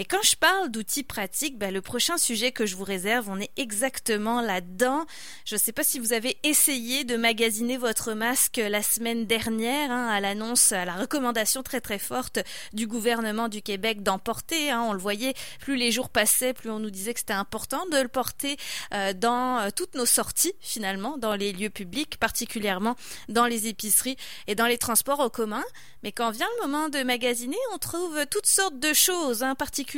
Et 0.00 0.06
quand 0.06 0.22
je 0.22 0.34
parle 0.34 0.70
d'outils 0.70 1.02
pratiques, 1.02 1.58
ben, 1.58 1.74
le 1.74 1.82
prochain 1.82 2.16
sujet 2.16 2.52
que 2.52 2.64
je 2.64 2.74
vous 2.74 2.84
réserve, 2.84 3.28
on 3.28 3.38
est 3.38 3.50
exactement 3.58 4.40
là-dedans. 4.40 5.04
Je 5.44 5.56
ne 5.56 5.60
sais 5.60 5.72
pas 5.72 5.84
si 5.84 5.98
vous 5.98 6.14
avez 6.14 6.38
essayé 6.42 7.04
de 7.04 7.18
magasiner 7.18 7.76
votre 7.76 8.14
masque 8.14 8.56
la 8.66 8.82
semaine 8.82 9.26
dernière 9.26 9.90
hein, 9.90 10.08
à 10.08 10.20
l'annonce, 10.20 10.72
à 10.72 10.86
la 10.86 10.94
recommandation 10.94 11.62
très 11.62 11.82
très 11.82 11.98
forte 11.98 12.38
du 12.72 12.86
gouvernement 12.86 13.48
du 13.48 13.60
Québec 13.60 14.02
d'en 14.02 14.18
porter. 14.18 14.70
Hein. 14.70 14.86
On 14.88 14.94
le 14.94 14.98
voyait, 14.98 15.34
plus 15.60 15.76
les 15.76 15.90
jours 15.90 16.08
passaient, 16.08 16.54
plus 16.54 16.70
on 16.70 16.78
nous 16.78 16.90
disait 16.90 17.12
que 17.12 17.20
c'était 17.20 17.34
important 17.34 17.84
de 17.92 17.98
le 17.98 18.08
porter 18.08 18.56
euh, 18.94 19.12
dans 19.12 19.58
euh, 19.58 19.68
toutes 19.68 19.96
nos 19.96 20.06
sorties 20.06 20.54
finalement, 20.60 21.18
dans 21.18 21.34
les 21.34 21.52
lieux 21.52 21.68
publics, 21.68 22.16
particulièrement 22.16 22.96
dans 23.28 23.44
les 23.44 23.66
épiceries 23.66 24.16
et 24.46 24.54
dans 24.54 24.66
les 24.66 24.78
transports 24.78 25.20
en 25.20 25.28
commun. 25.28 25.62
Mais 26.02 26.12
quand 26.12 26.30
vient 26.30 26.48
le 26.56 26.68
moment 26.68 26.88
de 26.88 27.02
magasiner, 27.02 27.58
on 27.74 27.76
trouve 27.76 28.24
toutes 28.30 28.46
sortes 28.46 28.78
de 28.78 28.94
choses, 28.94 29.42
hein, 29.42 29.54
particulièrement 29.54 29.89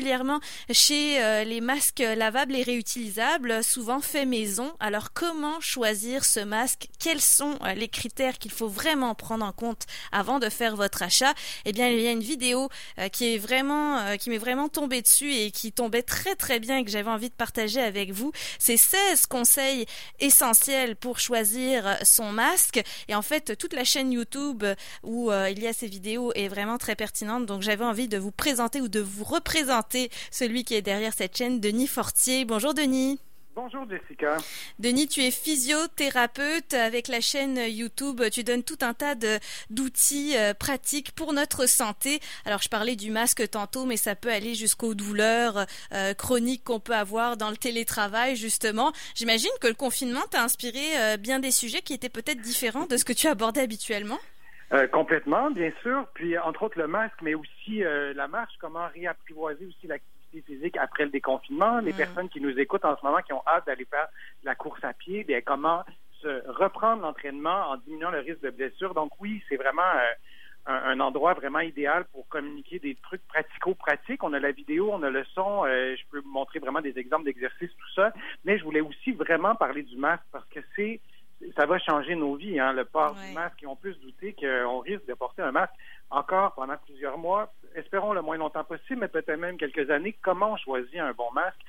chez 0.70 1.22
euh, 1.22 1.44
les 1.44 1.60
masques 1.60 2.02
lavables 2.16 2.54
et 2.56 2.62
réutilisables, 2.62 3.62
souvent 3.62 4.00
faits 4.00 4.26
maison. 4.26 4.72
Alors 4.80 5.12
comment 5.12 5.60
choisir 5.60 6.24
ce 6.24 6.40
masque? 6.40 6.88
Quels 6.98 7.20
sont 7.20 7.58
euh, 7.62 7.74
les 7.74 7.88
critères 7.88 8.38
qu'il 8.38 8.52
faut 8.52 8.68
vraiment 8.68 9.14
prendre 9.14 9.44
en 9.44 9.52
compte 9.52 9.86
avant 10.10 10.38
de 10.38 10.48
faire 10.48 10.76
votre 10.76 11.02
achat? 11.02 11.34
Eh 11.64 11.72
bien, 11.72 11.88
il 11.88 12.00
y 12.00 12.06
a 12.06 12.12
une 12.12 12.22
vidéo 12.22 12.70
euh, 12.98 13.08
qui 13.08 13.34
est 13.34 13.38
vraiment, 13.38 14.16
qui 14.16 14.30
m'est 14.30 14.38
vraiment 14.38 14.68
tombée 14.68 15.02
dessus 15.02 15.32
et 15.32 15.50
qui 15.50 15.72
tombait 15.72 16.02
très 16.02 16.36
très 16.36 16.58
bien 16.58 16.78
et 16.78 16.84
que 16.84 16.90
j'avais 16.90 17.10
envie 17.10 17.28
de 17.28 17.34
partager 17.34 17.80
avec 17.80 18.12
vous. 18.12 18.32
C'est 18.58 18.76
16 18.76 19.26
conseils 19.26 19.86
essentiels 20.20 20.96
pour 20.96 21.18
choisir 21.18 21.98
son 22.02 22.32
masque. 22.32 22.82
Et 23.08 23.14
en 23.14 23.22
fait, 23.22 23.56
toute 23.58 23.74
la 23.74 23.84
chaîne 23.84 24.12
YouTube 24.12 24.64
où 25.02 25.30
il 25.32 25.60
y 25.60 25.66
a 25.66 25.72
ces 25.72 25.86
vidéos 25.86 26.32
est 26.34 26.48
vraiment 26.48 26.78
très 26.78 26.96
pertinente. 26.96 27.46
Donc, 27.46 27.62
j'avais 27.62 27.84
envie 27.84 28.08
de 28.08 28.18
vous 28.18 28.32
présenter 28.32 28.80
ou 28.80 28.88
de 28.88 29.00
vous 29.00 29.24
représenter 29.24 29.81
celui 30.30 30.64
qui 30.64 30.74
est 30.74 30.82
derrière 30.82 31.12
cette 31.12 31.36
chaîne, 31.36 31.60
Denis 31.60 31.86
Fortier. 31.86 32.44
Bonjour 32.44 32.74
Denis. 32.74 33.18
Bonjour 33.54 33.84
Jessica. 33.86 34.38
Denis, 34.78 35.08
tu 35.08 35.20
es 35.20 35.30
physiothérapeute 35.30 36.72
avec 36.72 37.06
la 37.06 37.20
chaîne 37.20 37.58
YouTube. 37.58 38.22
Tu 38.32 38.44
donnes 38.44 38.62
tout 38.62 38.78
un 38.80 38.94
tas 38.94 39.14
d'outils 39.68 40.38
euh, 40.38 40.54
pratiques 40.54 41.12
pour 41.12 41.34
notre 41.34 41.66
santé. 41.68 42.20
Alors 42.46 42.62
je 42.62 42.70
parlais 42.70 42.96
du 42.96 43.10
masque 43.10 43.46
tantôt, 43.50 43.84
mais 43.84 43.98
ça 43.98 44.16
peut 44.16 44.32
aller 44.32 44.54
jusqu'aux 44.54 44.94
douleurs 44.94 45.66
euh, 45.92 46.14
chroniques 46.14 46.64
qu'on 46.64 46.80
peut 46.80 46.94
avoir 46.94 47.36
dans 47.36 47.50
le 47.50 47.58
télétravail 47.58 48.36
justement. 48.36 48.90
J'imagine 49.14 49.50
que 49.60 49.68
le 49.68 49.74
confinement 49.74 50.22
t'a 50.30 50.42
inspiré 50.42 50.80
euh, 50.98 51.16
bien 51.18 51.38
des 51.38 51.50
sujets 51.50 51.82
qui 51.82 51.92
étaient 51.92 52.08
peut-être 52.08 52.40
différents 52.40 52.86
de 52.86 52.96
ce 52.96 53.04
que 53.04 53.12
tu 53.12 53.26
abordais 53.26 53.60
habituellement. 53.60 54.18
Euh, 54.72 54.86
complètement, 54.86 55.50
bien 55.50 55.70
sûr. 55.82 56.06
Puis, 56.14 56.38
entre 56.38 56.62
autres, 56.62 56.78
le 56.78 56.86
masque, 56.86 57.20
mais 57.20 57.34
aussi 57.34 57.84
euh, 57.84 58.14
la 58.14 58.26
marche, 58.26 58.54
comment 58.58 58.88
réapprivoiser 58.94 59.66
aussi 59.66 59.86
l'activité 59.86 60.40
physique 60.46 60.76
après 60.78 61.04
le 61.04 61.10
déconfinement. 61.10 61.80
Les 61.80 61.92
mm. 61.92 61.96
personnes 61.96 62.28
qui 62.30 62.40
nous 62.40 62.58
écoutent 62.58 62.86
en 62.86 62.96
ce 62.96 63.04
moment, 63.04 63.20
qui 63.20 63.34
ont 63.34 63.42
hâte 63.46 63.66
d'aller 63.66 63.84
faire 63.84 64.08
la 64.44 64.54
course 64.54 64.82
à 64.82 64.94
pied, 64.94 65.24
bien, 65.24 65.42
comment 65.42 65.84
se 66.22 66.48
reprendre 66.50 67.02
l'entraînement 67.02 67.70
en 67.70 67.76
diminuant 67.76 68.10
le 68.10 68.20
risque 68.20 68.40
de 68.40 68.50
blessure. 68.50 68.94
Donc, 68.94 69.10
oui, 69.20 69.42
c'est 69.48 69.56
vraiment 69.56 69.82
euh, 69.82 70.72
un, 70.72 71.00
endroit 71.00 71.34
vraiment 71.34 71.60
idéal 71.60 72.06
pour 72.10 72.26
communiquer 72.28 72.78
des 72.78 72.94
trucs 72.94 73.26
pratico-pratiques. 73.26 74.24
On 74.24 74.32
a 74.32 74.38
la 74.38 74.52
vidéo, 74.52 74.88
on 74.90 75.02
a 75.02 75.10
le 75.10 75.24
son. 75.34 75.64
je 75.66 76.02
peux 76.10 76.20
vous 76.20 76.30
montrer 76.30 76.60
vraiment 76.60 76.80
des 76.80 76.96
exemples 76.96 77.24
d'exercices, 77.24 77.72
tout 77.76 77.92
ça. 77.94 78.12
Mais 78.44 78.56
je 78.56 78.64
voulais 78.64 78.80
aussi 78.80 79.12
vraiment 79.12 79.54
parler 79.54 79.82
du 79.82 79.96
masque 79.96 80.24
parce 80.30 80.48
que 80.48 80.60
c'est 80.76 81.00
ça 81.56 81.66
va 81.66 81.78
changer 81.78 82.14
nos 82.14 82.34
vies, 82.34 82.58
hein, 82.58 82.72
le 82.72 82.84
port 82.84 83.14
du 83.14 83.32
masque. 83.32 83.62
Et 83.62 83.66
on 83.66 83.76
peut 83.76 83.92
se 83.92 83.98
douter 83.98 84.34
qu'on 84.34 84.78
risque 84.80 85.06
de 85.06 85.14
porter 85.14 85.42
un 85.42 85.52
masque 85.52 85.74
encore 86.10 86.52
pendant 86.54 86.76
plusieurs 86.76 87.18
mois, 87.18 87.52
espérons 87.74 88.12
le 88.12 88.22
moins 88.22 88.36
longtemps 88.36 88.64
possible, 88.64 89.00
mais 89.00 89.08
peut-être 89.08 89.38
même 89.38 89.56
quelques 89.56 89.90
années. 89.90 90.16
Comment 90.22 90.52
on 90.52 90.56
choisit 90.56 90.98
un 91.00 91.12
bon 91.12 91.30
masque? 91.32 91.60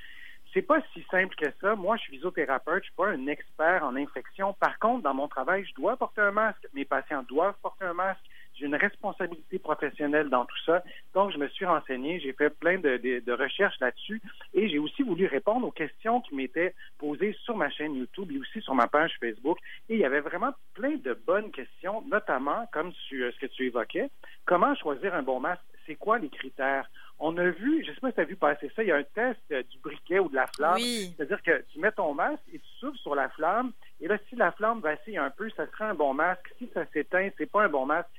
C'est 0.54 0.62
pas 0.62 0.80
si 0.94 1.04
simple 1.10 1.36
que 1.36 1.50
ça. 1.62 1.76
Moi, 1.76 1.96
je 1.98 2.04
suis 2.04 2.14
physiothérapeute, 2.14 2.84
je 2.84 2.90
suis 2.90 2.96
pas 2.96 3.08
un 3.08 3.26
expert 3.28 3.84
en 3.84 3.96
infection. 3.96 4.54
Par 4.54 4.78
contre, 4.78 5.02
dans 5.04 5.14
mon 5.14 5.28
travail, 5.28 5.66
je 5.66 5.74
dois 5.74 5.98
porter 5.98 6.22
un 6.22 6.32
masque. 6.32 6.68
Mes 6.74 6.86
patients 6.86 7.24
doivent 7.24 7.56
porter 7.62 7.86
un 7.86 7.94
masque. 7.94 8.22
J'ai 8.56 8.66
une 8.66 8.76
responsabilité 8.76 9.58
professionnelle 9.58 10.30
dans 10.30 10.46
tout 10.46 10.60
ça. 10.66 10.84
Donc, 11.14 11.32
je 11.32 11.38
me 11.38 11.48
suis 11.48 11.66
renseigné, 11.66 12.20
j'ai 12.20 12.34
fait 12.34 12.50
plein 12.50 12.78
de, 12.78 13.32
recherches 13.34 13.80
là-dessus 13.80 14.22
et 14.54 14.70
j'ai 14.70 14.78
aussi 14.78 15.02
voulu 15.02 15.26
répondre 15.26 15.68
aux 15.68 15.72
questions 15.72 16.22
qui 16.22 16.36
m'étaient 16.36 16.76
posées 17.00 17.36
sur 17.44 17.58
ma 17.58 17.70
chaîne 17.70 17.96
YouTube 17.96 18.32
et 18.32 18.38
aussi 18.38 18.62
sur 18.62 18.76
ma 18.76 18.88
page 18.88 19.14
Facebook. 19.20 19.58
Et 19.90 19.96
il 19.96 20.00
y 20.00 20.06
avait 20.06 20.20
vraiment 20.20 20.52
plein 20.74 20.96
de 20.98 21.14
bonnes 21.26 21.52
questions, 21.52 22.04
notamment, 22.10 22.68
comme 22.72 22.92
euh, 23.14 23.32
ce 23.32 23.40
que 23.40 23.48
tu 23.48 23.66
évoquais, 23.66 24.10
comment 24.46 24.76
choisir 24.76 25.16
un 25.16 25.24
bon 25.24 25.40
masque? 25.40 25.64
C'est 25.86 25.96
quoi 25.96 26.20
les 26.20 26.30
critères? 26.30 26.90
On 27.20 27.38
a 27.38 27.50
vu, 27.50 27.84
je 27.84 27.90
ne 27.90 27.96
sais 27.96 28.02
pas 28.02 28.10
si 28.10 28.16
tu 28.16 28.22
as 28.22 28.26
vu 28.26 28.36
passer 28.36 28.72
ça, 28.76 28.84
il 28.84 28.90
y 28.90 28.92
a 28.92 28.98
un 28.98 29.04
test 29.04 29.40
euh, 29.52 29.64
du 29.64 29.80
briquet 29.80 30.20
ou 30.20 30.30
de 30.30 30.36
la 30.36 30.48
flamme. 30.48 30.80
C'est-à-dire 30.80 31.42
que 31.42 31.64
tu 31.72 31.80
mets 31.80 31.92
ton 31.92 32.14
masque 32.14 32.44
et 32.54 32.60
tu 32.60 32.70
souffles 32.80 32.98
sur 33.00 33.16
la 33.16 33.30
flamme. 33.30 33.72
Et 34.00 34.08
là, 34.08 34.18
si 34.30 34.36
la 34.36 34.52
flamme 34.52 34.80
vacille 34.80 35.18
un 35.18 35.30
peu, 35.30 35.50
ça 35.52 35.68
serait 35.68 35.86
un 35.86 35.94
bon 35.94 36.14
masque. 36.14 36.54
Si 36.58 36.70
ça 36.74 36.86
s'éteint, 36.94 37.30
c'est 37.38 37.52
pas 37.52 37.64
un 37.64 37.70
bon 37.70 37.86
masque 37.86 38.10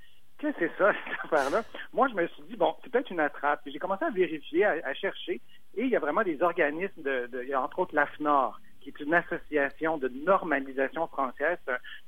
c'est 0.59 0.71
ça, 0.77 0.93
cette 1.05 1.25
affaire-là? 1.25 1.62
Moi, 1.93 2.09
je 2.09 2.15
me 2.15 2.27
suis 2.28 2.43
dit, 2.44 2.56
bon, 2.56 2.75
c'est 2.82 2.91
peut-être 2.91 3.10
une 3.10 3.21
attrape. 3.21 3.60
J'ai 3.66 3.78
commencé 3.78 4.05
à 4.05 4.10
vérifier, 4.10 4.65
à, 4.65 4.94
chercher, 4.94 5.41
et 5.77 5.84
il 5.84 5.88
y 5.88 5.97
a 5.97 6.00
vraiment 6.00 6.22
des 6.22 6.43
organismes, 6.43 7.03
de, 7.03 7.28
il 7.43 7.49
y 7.49 7.55
a 7.55 7.62
entre 7.62 7.78
autres 7.81 7.94
l'AFNOR, 7.94 8.60
qui 8.81 8.91
est 8.91 9.00
une 9.00 9.15
association 9.15 9.97
de 9.97 10.09
normalisation 10.09 11.06
française, 11.06 11.59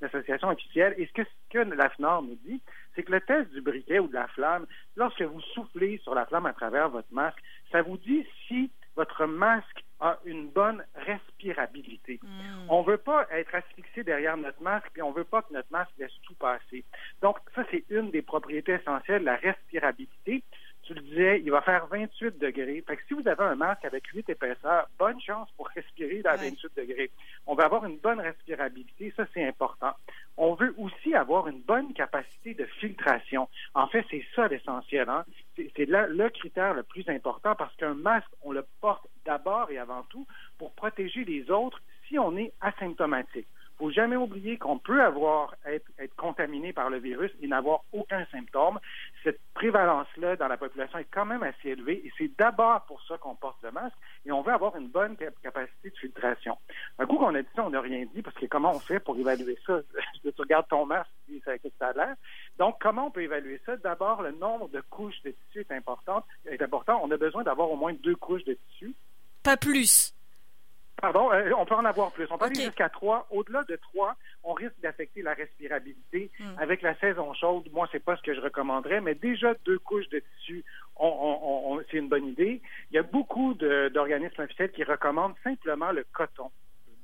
une 0.01 0.07
association 0.07 0.49
officielle. 0.49 0.95
Et 0.99 1.07
ce 1.07 1.13
que, 1.13 1.25
ce 1.25 1.59
nous 1.59 2.39
dit, 2.45 2.61
c'est 2.95 3.03
que 3.03 3.13
le 3.13 3.21
test 3.23 3.51
du 3.53 3.63
briquet 3.63 3.99
ou 3.99 4.09
de 4.09 4.15
la 4.15 4.29
flamme, 4.29 4.67
lorsque 4.95 5.23
vous 5.23 5.41
soufflez 5.41 5.99
sur 5.99 6.15
la 6.15 6.27
flamme 6.27 6.47
à 6.47 6.53
travers 6.53 6.91
votre 6.91 7.13
masque, 7.13 7.43
ça 7.73 7.83
vous 7.83 7.97
dit 7.97 8.27
si 8.47 8.71
votre 8.95 9.25
masque 9.27 9.85
a 10.07 10.19
une 10.25 10.49
bonne 10.49 10.85
respirabilité. 10.95 12.21
Hmm. 12.23 12.67
On 12.69 12.83
ne 12.83 12.87
veut 12.87 12.99
pas 12.99 13.27
être 13.33 13.55
asphyxié 13.55 14.05
derrière 14.05 14.37
notre 14.37 14.63
masque, 14.63 14.89
puis 14.93 15.03
on 15.03 15.11
ne 15.11 15.17
veut 15.17 15.25
pas 15.25 15.43
que 15.43 15.53
notre 15.53 15.71
masque 15.71 15.93
laisse 15.99 16.13
tout 16.23 16.35
passer. 16.35 16.85
Donc, 17.23 17.39
ça, 17.55 17.65
c'est 17.71 17.85
une 17.91 18.11
des 18.11 18.23
propriétés 18.23 18.73
essentielles, 18.73 19.25
la 19.25 19.37
respirabilité. 19.37 20.43
Tu 20.83 20.95
le 20.95 21.01
disais, 21.01 21.41
il 21.41 21.51
va 21.51 21.63
faire 21.63 21.87
28 21.89 22.39
degrés. 22.39 22.85
Fait 22.87 22.97
que 22.97 23.03
si 23.09 23.15
vous 23.15 23.27
avez 23.27 23.43
un 23.43 23.57
masque 23.57 23.85
avec 23.85 24.07
8 24.07 24.31
épaisseurs, 24.31 24.89
bonne 24.97 25.21
chance 25.21 25.49
pour 25.57 25.69
respirer 25.69 26.23
dans 26.23 26.37
28 26.37 26.77
degrés. 26.77 27.11
On 27.45 27.57
va 27.57 27.65
avoir 27.65 27.85
une 27.87 27.97
bonne 27.97 28.21
respirabilité, 28.21 29.13
ça 29.17 29.27
c'est 29.35 29.45
important. 29.45 29.95
On 30.37 30.55
veut 30.55 30.73
aussi 30.79 31.13
avoir 31.15 31.49
une 31.49 31.61
bonne 31.61 31.93
capacité 31.93 32.55
de 32.55 32.67
filtration. 32.79 33.49
En 33.75 33.89
fait, 33.89 34.05
c'est 34.11 34.25
ça 34.37 34.47
l'essentiel. 34.47 35.09
Hein? 35.09 35.25
C'est 35.57 35.87
le 35.87 36.29
critère 36.29 36.75
le 36.75 36.85
plus 36.85 37.09
important 37.09 37.57
parce 37.57 37.75
qu'un 37.77 37.95
masque, 37.95 38.31
on 38.43 38.53
le 38.53 38.65
porte 38.81 39.06
et 39.71 39.79
avant 39.79 40.03
tout 40.05 40.27
pour 40.59 40.73
protéger 40.73 41.25
les 41.25 41.51
autres 41.51 41.81
si 42.09 42.19
on 42.19 42.37
est 42.37 42.53
asymptomatique 42.61 43.49
faut 43.79 43.91
jamais 43.91 44.17
oublier 44.17 44.57
qu'on 44.57 44.79
peut 44.79 45.03
avoir 45.03 45.55
être, 45.67 45.87
contaminé 46.17 46.73
par 46.73 46.89
le 46.91 46.99
virus 46.99 47.31
et 47.43 47.47
n'avoir 47.47 47.81
aucun 47.93 48.25
symptôme. 48.33 48.79
Cette 49.23 49.41
prévalence-là 49.55 50.37
dans 50.37 50.49
la 50.49 50.57
population 50.57 50.99
est 50.99 51.09
quand 51.11 51.27
même 51.27 51.43
assez 51.43 51.71
élevée 51.71 52.03
et 52.05 52.13
c'est 52.17 52.31
d'abord 52.39 52.83
pour 52.87 53.03
ça 53.03 53.19
qu'on 53.19 53.35
porte 53.35 53.63
le 53.63 53.71
masque 53.71 53.97
et 54.25 54.33
on 54.33 54.43
veut 54.43 54.53
avoir 54.53 54.77
une 54.77 54.89
bonne 54.89 55.17
capacité 55.17 55.91
de 55.91 55.97
filtration. 55.97 56.57
Un 56.99 57.07
coup 57.07 57.17
qu'on 57.17 57.35
a 57.35 57.43
dit 57.43 57.49
ça, 57.55 57.65
on 57.67 57.71
n'a 57.71 57.81
rien 57.81 58.07
dit 58.15 58.23
parce 58.23 58.37
que 58.37 58.47
comment 58.47 58.73
on 58.73 58.81
fait 58.81 59.01
pour 59.01 59.17
évaluer 59.19 59.59
ça? 59.67 59.81
tu 60.23 60.31
regardes 60.39 60.69
ton 60.69 60.87
masque 60.87 61.11
et 61.29 61.43
ça 61.45 61.89
a 61.89 61.93
l'air. 61.93 62.15
Donc, 62.59 62.77
comment 62.81 63.07
on 63.07 63.11
peut 63.11 63.23
évaluer 63.23 63.61
ça? 63.67 63.77
D'abord, 63.77 64.23
le 64.23 64.33
nombre 64.33 64.69
de 64.69 64.81
couches 64.81 65.21
de 65.23 65.31
tissu 65.31 65.61
est 65.61 65.73
important. 65.73 66.25
Est 66.47 66.63
important. 66.63 67.01
On 67.03 67.11
a 67.11 67.17
besoin 67.17 67.43
d'avoir 67.43 67.71
au 67.71 67.77
moins 67.77 67.93
deux 67.93 68.17
couches 68.17 68.45
de 68.45 68.55
tissu. 68.55 68.95
Pas 69.47 69.57
plus. 69.57 70.13
Pardon, 71.01 71.31
euh, 71.31 71.53
on 71.57 71.65
peut 71.67 71.77
en 71.77 71.85
avoir 71.85 72.11
plus. 72.11 72.27
On 72.31 72.37
peut 72.37 72.47
aller 72.47 72.65
jusqu'à 72.65 72.89
trois. 72.89 73.29
Au-delà 73.31 73.63
de 73.63 73.77
trois, 73.77 74.17
on 74.43 74.55
risque 74.55 74.75
d'affecter 74.83 75.23
la 75.23 75.35
respirabilité. 75.35 76.33
Hmm. 76.41 76.59
Avec 76.59 76.83
la 76.83 76.97
saison 76.97 77.33
chaude, 77.33 77.69
moi, 77.73 77.89
c'est 77.93 78.03
pas 78.03 78.17
ce 78.17 78.23
que 78.23 78.35
je 78.35 78.41
recommanderais, 78.41 79.01
mais 79.01 79.15
déjà 79.15 79.55
deux 79.65 79.79
couches 79.79 80.09
de 80.09 80.19
tissu, 80.19 80.65
c'est 80.99 81.99
une 81.99 82.09
bonne 82.09 82.27
idée. 82.27 82.61
Il 82.91 82.97
y 82.97 82.99
a 82.99 83.05
beaucoup 83.05 83.55
d'organismes 83.55 84.43
officiels 84.43 84.73
qui 84.73 84.83
recommandent 84.83 85.37
simplement 85.45 85.93
le 85.93 86.05
coton. 86.13 86.51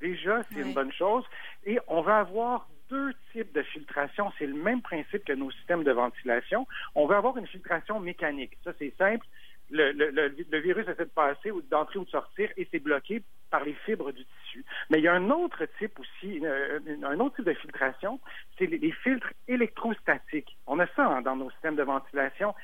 Déjà, 0.01 0.41
c'est 0.51 0.63
une 0.63 0.75
bonne 0.75 0.93
chose. 0.93 1.25
Et 1.65 1.79
on 1.87 2.01
va 2.01 2.19
avoir 2.19 2.67
deux 2.91 3.13
types 3.31 3.53
de 3.55 3.63
filtration. 3.63 4.33
C'est 4.37 4.47
le 4.47 4.55
même 4.55 4.83
principe 4.83 5.25
que 5.25 5.33
nos 5.33 5.53
systèmes 5.53 5.85
de 5.85 5.93
ventilation. 5.93 6.67
On 6.97 7.07
va 7.07 7.19
avoir 7.19 7.37
une 7.37 7.47
filtration 7.47 8.01
mécanique. 8.01 8.59
Ça, 8.65 8.73
c'est 8.81 8.93
simple 8.99 9.25
le, 9.73 10.59
virus 10.59 10.87
essaie 10.89 11.05
de 11.05 11.11
passer 11.11 11.51
ou 11.51 11.63
d'entrer 11.63 11.99
ou 11.99 12.05
de 12.05 12.11
sortir 12.11 12.51
et 12.57 12.69
c'est 12.71 12.79
bloqué 12.79 13.23
par 13.51 13.65
les 13.65 13.75
fibres 13.85 14.13
du 14.13 14.25
tissu. 14.25 14.65
Mais 14.91 14.99
il 14.99 15.05
y 15.05 15.09
a 15.09 15.15
un 15.15 15.31
autre 15.31 15.67
type 15.79 15.99
aussi, 15.99 16.43
un 16.47 17.21
autre 17.21 17.37
type 17.37 17.47
de 17.47 17.55
filtration, 17.55 18.21
c'est 18.59 18.67
les, 18.67 18.93
filtres 18.93 19.33
électrostatiques. 19.49 20.57
On 20.67 20.79
a 20.79 20.87
ça 20.89 21.07
hein, 21.07 21.23
dans 21.23 21.37
nos 21.37 21.51
systèmes 21.51 21.77
de 21.77 21.83
ventilation. 21.83 22.55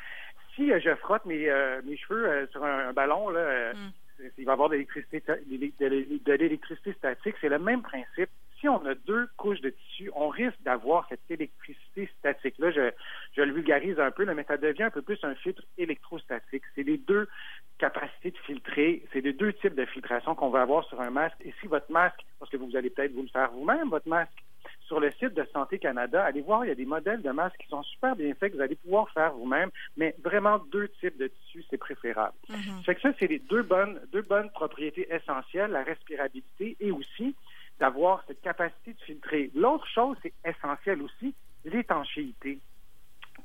Si 0.54 0.70
euh, 0.72 0.80
je 0.80 0.94
frotte 0.96 1.24
mes, 1.24 1.48
euh, 1.48 1.80
cheveux 1.96 2.26
euh, 2.26 2.46
sur 2.48 2.62
un, 2.64 2.92
ballon, 2.92 3.30
là, 3.30 3.72
mm. 3.72 3.92
il 4.38 4.44
va 4.44 4.52
y 4.52 4.54
avoir 4.54 4.68
de 4.68 4.76
l'électricité 4.76 5.20
statique. 6.94 7.36
C'est 7.40 7.48
le 7.48 7.58
même 7.58 7.82
principe 7.82 8.30
si 8.60 8.68
on 8.68 8.84
a 8.86 8.94
deux 8.94 9.28
couches 9.36 9.60
de 9.60 9.70
tissu, 9.70 10.10
on 10.14 10.28
risque 10.28 10.60
d'avoir 10.62 11.06
cette 11.08 11.30
électricité 11.30 12.08
statique-là. 12.18 12.70
Je, 12.70 12.90
je 13.36 13.42
le 13.42 13.52
vulgarise 13.52 13.98
un 14.00 14.10
peu, 14.10 14.24
mais 14.32 14.44
ça 14.44 14.56
devient 14.56 14.84
un 14.84 14.90
peu 14.90 15.02
plus 15.02 15.18
un 15.22 15.34
filtre 15.36 15.62
électrostatique. 15.76 16.47
C'est 16.78 16.84
les 16.84 16.98
deux 16.98 17.26
capacités 17.78 18.30
de 18.30 18.38
filtrer, 18.38 19.02
c'est 19.12 19.20
les 19.20 19.32
deux 19.32 19.52
types 19.52 19.74
de 19.74 19.84
filtration 19.84 20.36
qu'on 20.36 20.50
va 20.50 20.62
avoir 20.62 20.84
sur 20.84 21.00
un 21.00 21.10
masque. 21.10 21.36
Et 21.44 21.52
si 21.60 21.66
votre 21.66 21.90
masque, 21.90 22.24
parce 22.38 22.50
que 22.50 22.56
vous 22.56 22.76
allez 22.76 22.90
peut-être 22.90 23.12
vous 23.12 23.22
le 23.22 23.28
faire 23.28 23.50
vous-même, 23.50 23.88
votre 23.88 24.08
masque, 24.08 24.44
sur 24.86 25.00
le 25.00 25.10
site 25.12 25.34
de 25.34 25.44
Santé 25.52 25.80
Canada, 25.80 26.24
allez 26.24 26.40
voir, 26.40 26.64
il 26.64 26.68
y 26.68 26.70
a 26.70 26.76
des 26.76 26.86
modèles 26.86 27.20
de 27.22 27.30
masques 27.30 27.58
qui 27.60 27.68
sont 27.68 27.82
super 27.82 28.14
bien 28.14 28.32
faits, 28.34 28.52
que 28.52 28.56
vous 28.56 28.62
allez 28.62 28.76
pouvoir 28.76 29.10
faire 29.10 29.32
vous-même, 29.32 29.70
mais 29.96 30.14
vraiment 30.22 30.58
deux 30.70 30.88
types 31.00 31.18
de 31.18 31.26
tissus, 31.26 31.64
c'est 31.68 31.78
préférable. 31.78 32.34
Mm 32.48 32.92
que 32.94 33.00
ça, 33.00 33.10
c'est 33.18 33.26
les 33.26 33.38
deux 33.38 33.62
bonnes, 33.62 34.00
deux 34.12 34.22
bonnes 34.22 34.50
propriétés 34.50 35.06
essentielles, 35.12 35.70
la 35.72 35.82
respirabilité 35.82 36.76
et 36.80 36.90
aussi 36.90 37.34
d'avoir 37.80 38.24
cette 38.26 38.40
capacité 38.40 38.92
de 38.94 39.00
filtrer. 39.00 39.50
L'autre 39.54 39.86
chose, 39.86 40.16
c'est 40.22 40.32
essentiel 40.44 41.02
aussi, 41.02 41.34
l'étanchéité. 41.64 42.58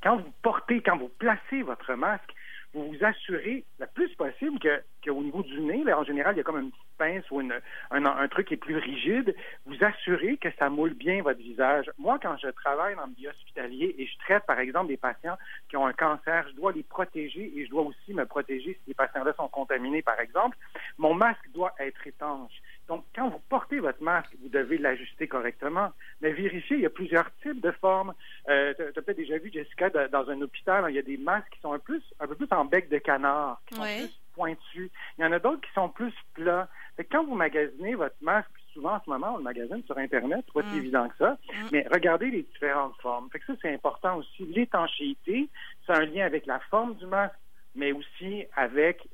Quand 0.01 0.17
vous 0.17 0.33
portez, 0.41 0.81
quand 0.81 0.97
vous 0.97 1.11
placez 1.19 1.61
votre 1.61 1.93
masque, 1.95 2.33
vous 2.73 2.91
vous 2.91 3.05
assurez 3.05 3.63
le 3.79 3.87
plus 3.93 4.13
possible 4.15 4.59
que 4.59 4.81
qu'au 5.03 5.21
niveau 5.21 5.43
du 5.43 5.59
nez, 5.61 5.83
là, 5.83 5.99
en 5.99 6.03
général, 6.03 6.35
il 6.35 6.37
y 6.37 6.41
a 6.41 6.43
comme 6.43 6.59
une 6.59 6.71
petite 6.71 6.92
pince 6.97 7.29
ou 7.31 7.41
une, 7.41 7.59
un, 7.91 8.27
truc 8.27 8.47
qui 8.47 8.53
est 8.55 8.57
plus 8.57 8.77
rigide, 8.77 9.35
vous 9.65 9.75
assurez 9.83 10.37
que 10.37 10.49
ça 10.57 10.69
moule 10.69 10.93
bien 10.93 11.21
votre 11.21 11.39
visage. 11.39 11.89
Moi, 11.97 12.19
quand 12.21 12.37
je 12.37 12.47
travaille 12.49 12.95
dans 12.95 13.05
le 13.05 13.11
milieu 13.15 13.29
hospitalier 13.29 13.95
et 13.97 14.07
je 14.07 14.17
traite, 14.19 14.43
par 14.45 14.59
exemple, 14.59 14.87
des 14.87 14.97
patients 14.97 15.37
qui 15.69 15.77
ont 15.77 15.85
un 15.85 15.93
cancer, 15.93 16.47
je 16.49 16.55
dois 16.55 16.71
les 16.71 16.83
protéger 16.83 17.51
et 17.55 17.65
je 17.65 17.69
dois 17.69 17.83
aussi 17.83 18.13
me 18.13 18.25
protéger 18.25 18.73
si 18.73 18.87
les 18.87 18.93
patients-là 18.93 19.33
sont 19.33 19.47
contaminés, 19.47 20.01
par 20.01 20.19
exemple. 20.19 20.57
Mon 20.97 21.13
masque 21.13 21.49
doit 21.53 21.73
être 21.79 22.05
étanche. 22.07 22.53
Donc, 22.87 23.05
quand 23.15 23.29
vous 23.29 23.41
portez 23.49 23.79
votre 23.79 24.01
masque, 24.03 24.35
vous 24.41 24.49
devez 24.49 24.77
l'ajuster 24.77 25.27
correctement. 25.27 25.89
Mais 26.21 26.33
vérifiez, 26.33 26.77
il 26.77 26.83
y 26.83 26.85
a 26.85 26.89
plusieurs 26.89 27.33
types 27.41 27.61
de 27.61 27.71
formes. 27.71 28.13
Euh, 28.49 28.73
tu 28.75 28.81
as 28.81 29.01
peut-être 29.01 29.17
déjà 29.17 29.37
vu, 29.37 29.51
Jessica, 29.51 29.89
dans 29.89 30.29
un 30.29 30.41
hôpital, 30.41 30.85
il 30.89 30.95
y 30.95 30.99
a 30.99 31.03
des 31.03 31.17
masques 31.17 31.49
qui 31.51 31.61
sont 31.61 31.73
un, 31.73 31.79
plus, 31.79 32.03
un 32.19 32.27
peu 32.27 32.35
plus 32.35 32.47
en 32.51 32.65
bec 32.65 32.89
de 32.89 32.97
canard, 32.97 33.61
qui 33.67 33.75
sont 33.75 33.83
plus 33.83 34.22
pointus. 34.33 34.91
Il 35.17 35.21
y 35.21 35.25
en 35.25 35.31
a 35.31 35.39
d'autres 35.39 35.61
qui 35.61 35.73
sont 35.73 35.89
plus 35.89 36.13
plats. 36.33 36.67
quand 37.11 37.23
vous 37.25 37.35
magasinez 37.35 37.95
votre 37.95 38.15
masque, 38.21 38.49
souvent 38.73 38.95
en 38.95 39.01
ce 39.03 39.09
moment, 39.09 39.33
on 39.35 39.37
le 39.37 39.43
magasine 39.43 39.83
sur 39.85 39.97
Internet, 39.97 40.43
c'est 40.45 40.61
pas 40.61 40.69
si 40.69 40.75
mm. 40.75 40.79
évident 40.79 41.09
que 41.09 41.17
ça, 41.17 41.31
mm. 41.31 41.67
mais 41.71 41.85
regardez 41.91 42.29
les 42.31 42.43
différentes 42.43 42.95
formes. 43.01 43.29
Fait 43.31 43.39
que 43.39 43.45
ça, 43.47 43.53
c'est 43.61 43.73
important 43.73 44.17
aussi. 44.17 44.45
L'étanchéité, 44.45 45.49
c'est 45.85 45.93
un 45.93 46.05
lien 46.05 46.25
avec 46.25 46.45
la 46.45 46.59
forme 46.59 46.95
du 46.95 47.05
masque, 47.05 47.35
mais 47.75 47.91
aussi 47.91 48.45
avec 48.55 49.07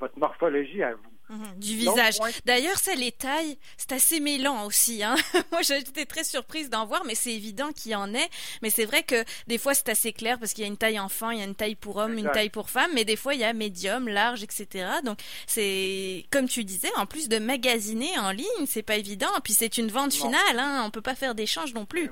votre 0.00 0.18
morphologie 0.18 0.82
à 0.82 0.94
vous. 0.94 1.17
Mhm, 1.30 1.58
du 1.58 1.76
visage. 1.76 2.14
D'ailleurs, 2.46 2.78
ça, 2.78 2.94
les 2.94 3.12
tailles, 3.12 3.58
c'est 3.76 3.92
assez 3.92 4.20
mêlant 4.20 4.64
aussi. 4.64 5.02
Hein. 5.02 5.14
Moi, 5.52 5.60
j'étais 5.62 6.06
très 6.06 6.24
surprise 6.24 6.70
d'en 6.70 6.86
voir, 6.86 7.02
mais 7.04 7.14
c'est 7.14 7.32
évident 7.32 7.70
qu'il 7.72 7.92
y 7.92 7.94
en 7.94 8.14
ait. 8.14 8.28
Mais 8.62 8.70
c'est 8.70 8.86
vrai 8.86 9.02
que 9.02 9.24
des 9.46 9.58
fois, 9.58 9.74
c'est 9.74 9.88
assez 9.90 10.12
clair 10.12 10.38
parce 10.38 10.54
qu'il 10.54 10.64
y 10.64 10.66
a 10.66 10.70
une 10.70 10.78
taille 10.78 10.98
enfant, 10.98 11.30
il 11.30 11.38
y 11.38 11.42
a 11.42 11.44
une 11.44 11.54
taille 11.54 11.74
pour 11.74 11.96
homme, 11.96 12.16
une 12.16 12.30
taille 12.30 12.50
pour 12.50 12.70
femme, 12.70 12.90
mais 12.94 13.04
des 13.04 13.16
fois, 13.16 13.34
il 13.34 13.40
y 13.40 13.44
a 13.44 13.52
médium, 13.52 14.08
large, 14.08 14.42
etc. 14.42 14.88
Donc, 15.04 15.18
c'est 15.46 16.24
comme 16.30 16.48
tu 16.48 16.64
disais, 16.64 16.90
en 16.96 17.06
plus 17.06 17.28
de 17.28 17.38
magasiner 17.38 18.18
en 18.18 18.30
ligne, 18.30 18.66
c'est 18.66 18.82
pas 18.82 18.96
évident. 18.96 19.28
Puis 19.44 19.52
c'est 19.52 19.78
une 19.78 19.88
vente 19.88 20.14
finale, 20.14 20.58
hein. 20.58 20.82
on 20.86 20.90
peut 20.90 21.02
pas 21.02 21.14
faire 21.14 21.34
d'échange 21.34 21.74
non 21.74 21.84
plus. 21.84 22.10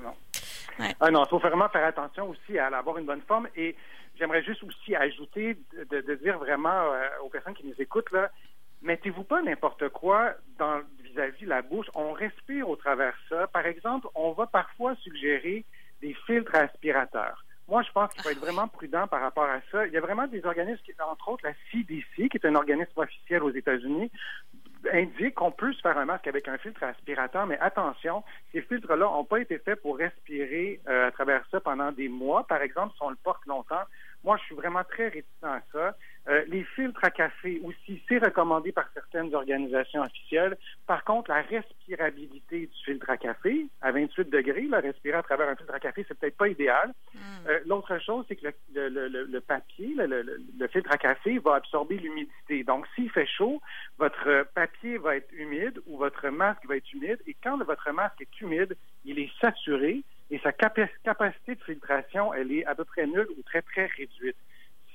Ah 0.99 1.09
non, 1.09 1.23
il 1.25 1.29
faut 1.29 1.39
vraiment 1.39 1.69
faire 1.69 1.85
attention 1.85 2.29
aussi 2.29 2.59
à 2.59 2.67
avoir 2.67 2.97
une 2.97 3.05
bonne 3.05 3.21
forme 3.27 3.47
et 3.55 3.75
j'aimerais 4.17 4.43
juste 4.43 4.63
aussi 4.63 4.95
ajouter 4.95 5.57
de, 5.89 6.15
dire 6.15 6.37
vraiment 6.37 6.69
euh, 6.69 7.07
aux 7.23 7.29
personnes 7.29 7.53
qui 7.53 7.65
nous 7.65 7.75
écoutent 7.79 8.11
là, 8.11 8.29
mettez-vous 8.87 9.23
pas 9.23 9.41
n'importe 9.41 9.89
quoi 9.89 10.33
vis-à-vis 11.03 11.45
la 11.45 11.61
bouche. 11.61 11.87
On 11.93 12.13
respire 12.13 12.69
au 12.69 12.75
travers 12.75 13.13
ça. 13.29 13.47
Par 13.47 13.65
exemple, 13.65 14.07
on 14.15 14.31
va 14.31 14.47
parfois 14.47 14.95
suggérer 14.95 15.65
des 16.01 16.15
filtres 16.25 16.55
aspirateurs. 16.55 17.43
Moi, 17.67 17.83
je 17.83 17.91
pense 17.91 18.13
qu'il 18.13 18.23
faut 18.23 18.29
être 18.29 18.39
vraiment 18.39 18.69
prudent 18.69 19.07
par 19.07 19.19
rapport 19.19 19.43
à 19.43 19.59
ça. 19.71 19.85
Il 19.85 19.93
y 19.93 19.97
a 19.97 20.01
vraiment 20.01 20.25
des 20.25 20.45
organismes, 20.45 20.81
qui, 20.85 20.93
entre 21.01 21.29
autres 21.29 21.45
la 21.45 21.53
CDC, 21.69 22.29
qui 22.29 22.37
est 22.37 22.45
un 22.45 22.55
organisme 22.55 22.93
officiel 22.95 23.43
aux 23.43 23.51
États-Unis, 23.51 24.09
indique 24.93 25.35
qu'on 25.35 25.51
peut 25.51 25.73
se 25.73 25.81
faire 25.81 25.97
un 25.97 26.05
masque 26.05 26.27
avec 26.27 26.47
un 26.47 26.57
filtre 26.57 26.83
aspirateur, 26.83 27.45
mais 27.45 27.59
attention, 27.59 28.23
ces 28.53 28.61
filtres-là 28.61 29.05
n'ont 29.05 29.25
pas 29.25 29.41
été 29.41 29.57
faits 29.57 29.81
pour 29.81 29.97
respirer 29.97 30.79
euh, 30.87 31.07
à 31.07 31.11
travers 31.11 31.43
ça 31.51 31.59
pendant 31.59 31.91
des 31.91 32.07
mois. 32.07 32.47
Par 32.47 32.61
exemple, 32.61 32.93
si 32.95 33.03
on 33.03 33.09
le 33.09 33.17
porte 33.17 33.45
longtemps, 33.47 33.83
moi, 34.23 34.37
je 34.37 34.43
suis 34.43 34.55
vraiment 34.55 34.83
très 34.83 35.09
réticent 35.09 35.43
à 35.43 35.59
ça. 35.73 35.95
Euh, 36.29 36.43
les 36.47 36.63
filtres 36.75 37.03
à 37.03 37.09
café 37.09 37.61
aussi, 37.63 38.01
c'est 38.07 38.17
recommandé 38.17 38.71
par 38.73 38.89
certaines 38.93 39.33
organisations 39.33 40.01
officielles. 40.01 40.57
Par 40.85 41.03
contre, 41.05 41.31
la 41.31 41.41
respirabilité 41.41 42.67
du 42.67 42.83
filtre 42.83 43.09
à 43.09 43.17
café, 43.17 43.65
à 43.81 43.91
28 43.91 44.29
degrés, 44.29 44.63
la 44.63 44.81
respirer 44.81 45.17
à 45.17 45.23
travers 45.23 45.47
un 45.47 45.55
filtre 45.55 45.73
à 45.73 45.79
café, 45.79 46.05
c'est 46.07 46.19
peut-être 46.19 46.35
pas 46.35 46.49
idéal. 46.49 46.93
Hmm. 47.13 47.19
Euh, 47.47 47.59
l'autre 47.65 47.97
chose, 47.99 48.25
c'est 48.27 48.35
que 48.35 48.47
le, 48.73 49.39
papier, 49.39 49.95
le, 49.97 50.67
filtre 50.67 50.91
à 50.91 50.97
café 50.97 51.39
va 51.39 51.55
absorber 51.55 51.97
l'humidité. 51.97 52.63
Donc, 52.65 52.85
s'il 52.93 53.09
fait 53.09 53.27
chaud, 53.27 53.61
votre 53.97 54.47
papier 54.53 54.97
va 54.97 55.15
être 55.15 55.31
humide 55.31 55.79
ou 55.85 55.97
votre 55.97 56.27
masque 56.29 56.65
va 56.67 56.75
être 56.75 56.91
humide. 56.93 57.19
Et 57.25 57.37
quand 57.41 57.57
votre 57.63 57.89
masque 57.93 58.19
est 58.19 58.41
humide, 58.41 58.75
il 59.05 59.17
est 59.19 59.31
saturé 59.39 60.03
et 60.29 60.39
sa 60.39 60.51
capacité 60.51 61.55
de 61.55 61.63
filtration, 61.63 62.33
elle 62.33 62.51
est 62.51 62.65
à 62.65 62.75
peu 62.75 62.83
près 62.83 63.07
nulle 63.07 63.27
ou 63.37 63.41
très, 63.43 63.61
très 63.61 63.85
réduite 63.85 64.35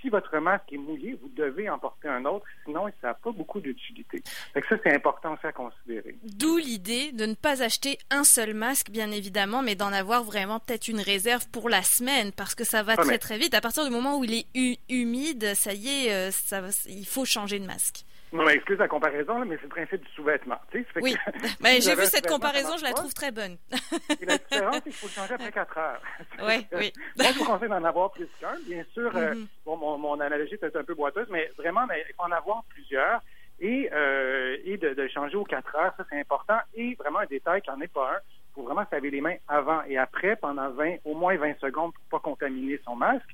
si 0.02 0.08
votre 0.08 0.36
masque 0.38 0.70
est 0.72 0.78
mouillé, 0.78 1.16
vous 1.22 1.30
devez 1.34 1.70
en 1.70 1.78
porter 1.78 2.08
un 2.08 2.24
autre, 2.24 2.44
sinon 2.64 2.86
ça 3.00 3.08
n'a 3.08 3.14
pas 3.14 3.30
beaucoup 3.30 3.60
d'utilité. 3.60 4.22
ça, 4.54 4.76
c'est 4.82 4.94
important 4.94 5.34
aussi 5.34 5.46
à 5.46 5.52
considérer. 5.52 6.16
D'où 6.24 6.58
l'idée 6.58 7.12
de 7.12 7.24
ne 7.24 7.34
pas 7.34 7.62
acheter 7.62 7.98
un 8.10 8.24
seul 8.24 8.52
masque, 8.52 8.90
bien 8.90 9.10
évidemment, 9.10 9.62
mais 9.62 9.76
d'en 9.76 9.92
avoir 9.92 10.24
vraiment 10.24 10.58
peut-être 10.58 10.88
une 10.88 11.00
réserve 11.00 11.48
pour 11.50 11.68
la 11.68 11.82
semaine, 11.82 12.32
parce 12.32 12.54
que 12.54 12.64
ça 12.64 12.82
va 12.82 12.96
très 12.96 13.18
très 13.18 13.38
vite. 13.38 13.54
À 13.54 13.60
partir 13.60 13.84
du 13.84 13.90
moment 13.90 14.18
où 14.18 14.24
il 14.24 14.34
est 14.34 14.78
humide, 14.88 15.54
ça 15.54 15.72
y 15.72 15.88
est, 15.88 16.12
euh, 16.12 16.30
ça, 16.30 16.60
il 16.88 17.06
faut 17.06 17.24
changer 17.24 17.58
de 17.58 17.66
masque. 17.66 18.04
Non, 18.32 18.44
mais 18.44 18.54
excuse 18.54 18.78
la 18.78 18.88
comparaison, 18.88 19.44
mais 19.44 19.56
c'est 19.56 19.64
le 19.64 19.68
principe 19.68 20.02
du 20.02 20.10
sous-vêtement. 20.12 20.58
oui, 21.02 21.16
mais 21.60 21.80
j'ai 21.80 21.94
vu 21.94 22.04
cette 22.06 22.26
comparaison, 22.26 22.76
je 22.78 22.84
la 22.84 22.92
trouve 22.92 23.12
très 23.12 23.30
bonne. 23.30 23.56
Et 24.20 24.24
la 24.24 24.38
différence, 24.38 24.76
c'est 24.76 24.82
qu'il 24.84 24.92
faut 24.94 25.06
le 25.06 25.12
changer 25.12 25.34
après 25.34 25.52
4 25.52 25.78
heures. 25.78 26.02
Oui, 26.42 26.66
oui. 26.72 26.92
Moi, 27.18 27.26
je 27.32 27.38
vous 27.38 27.44
conseille 27.44 27.68
d'en 27.68 27.84
avoir 27.84 28.10
plus 28.12 28.28
qu'un. 28.40 28.56
Bien 28.66 28.84
sûr, 28.94 29.14
euh, 29.14 29.34
mm-hmm. 29.34 29.46
bon, 29.66 29.76
mon, 29.76 29.98
mon 29.98 30.20
analogie 30.20 30.54
est 30.54 30.76
un 30.76 30.84
peu 30.84 30.94
boiteuse, 30.94 31.28
mais 31.30 31.50
vraiment, 31.58 31.82
il 31.90 32.14
faut 32.16 32.22
en 32.22 32.32
avoir 32.32 32.64
plusieurs 32.70 33.20
et, 33.60 33.88
euh, 33.92 34.56
et 34.64 34.76
de, 34.76 34.94
de, 34.94 35.08
changer 35.08 35.36
aux 35.36 35.44
4 35.44 35.76
heures, 35.76 35.94
ça 35.96 36.04
c'est 36.10 36.18
important. 36.18 36.58
Et 36.74 36.94
vraiment 36.96 37.20
un 37.20 37.26
détail 37.26 37.62
qui 37.62 37.70
n'en 37.70 37.80
est 37.80 37.92
pas 37.92 38.14
un, 38.14 38.18
il 38.18 38.54
faut 38.54 38.62
vraiment 38.64 38.84
se 38.84 38.94
laver 38.94 39.10
les 39.10 39.20
mains 39.20 39.36
avant 39.48 39.82
et 39.84 39.96
après 39.96 40.36
pendant 40.36 40.70
20, 40.70 40.96
au 41.04 41.14
moins 41.14 41.36
20 41.36 41.58
secondes 41.60 41.92
pour 41.92 42.02
ne 42.04 42.10
pas 42.10 42.18
contaminer 42.18 42.80
son 42.84 42.96
masque. 42.96 43.28